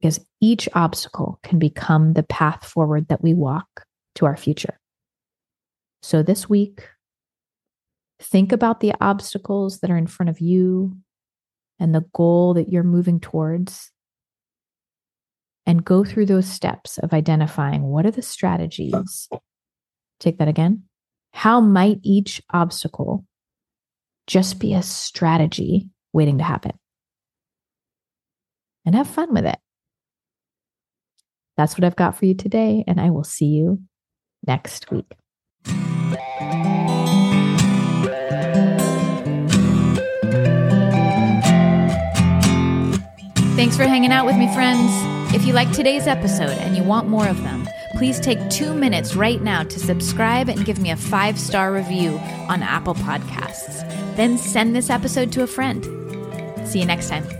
Because 0.00 0.24
each 0.40 0.68
obstacle 0.74 1.40
can 1.42 1.58
become 1.58 2.12
the 2.12 2.22
path 2.22 2.64
forward 2.64 3.08
that 3.08 3.20
we 3.20 3.34
walk 3.34 3.66
to 4.14 4.26
our 4.26 4.36
future. 4.36 4.78
So 6.02 6.22
this 6.22 6.48
week, 6.48 6.86
think 8.22 8.52
about 8.52 8.78
the 8.78 8.94
obstacles 9.00 9.80
that 9.80 9.90
are 9.90 9.96
in 9.96 10.06
front 10.06 10.30
of 10.30 10.38
you 10.38 10.96
and 11.80 11.92
the 11.92 12.04
goal 12.14 12.54
that 12.54 12.68
you're 12.68 12.84
moving 12.84 13.18
towards 13.18 13.90
and 15.66 15.84
go 15.84 16.04
through 16.04 16.26
those 16.26 16.46
steps 16.46 16.96
of 16.98 17.12
identifying 17.12 17.82
what 17.82 18.06
are 18.06 18.12
the 18.12 18.22
strategies. 18.22 19.28
Take 20.20 20.38
that 20.38 20.46
again. 20.46 20.84
How 21.32 21.60
might 21.60 22.00
each 22.02 22.42
obstacle 22.50 23.24
just 24.26 24.58
be 24.58 24.74
a 24.74 24.82
strategy 24.82 25.88
waiting 26.12 26.38
to 26.38 26.44
happen? 26.44 26.72
And 28.84 28.94
have 28.94 29.08
fun 29.08 29.32
with 29.32 29.46
it. 29.46 29.58
That's 31.56 31.76
what 31.76 31.84
I've 31.84 31.96
got 31.96 32.16
for 32.16 32.26
you 32.26 32.34
today, 32.34 32.84
and 32.86 33.00
I 33.00 33.10
will 33.10 33.24
see 33.24 33.46
you 33.46 33.82
next 34.46 34.90
week. 34.90 35.12
Thanks 43.56 43.76
for 43.76 43.84
hanging 43.84 44.10
out 44.10 44.24
with 44.24 44.36
me, 44.36 44.52
friends. 44.54 44.90
If 45.34 45.44
you 45.44 45.52
like 45.52 45.70
today's 45.70 46.06
episode 46.06 46.56
and 46.58 46.76
you 46.76 46.82
want 46.82 47.08
more 47.08 47.28
of 47.28 47.42
them, 47.42 47.68
please 48.00 48.18
take 48.18 48.48
two 48.48 48.72
minutes 48.72 49.14
right 49.14 49.42
now 49.42 49.62
to 49.62 49.78
subscribe 49.78 50.48
and 50.48 50.64
give 50.64 50.78
me 50.80 50.90
a 50.90 50.96
five 50.96 51.38
star 51.38 51.70
review 51.70 52.18
on 52.48 52.62
Apple 52.62 52.94
Podcasts. 52.94 53.86
Then 54.16 54.38
send 54.38 54.74
this 54.74 54.88
episode 54.88 55.30
to 55.32 55.42
a 55.42 55.46
friend. 55.46 55.84
See 56.66 56.80
you 56.80 56.86
next 56.86 57.10
time. 57.10 57.39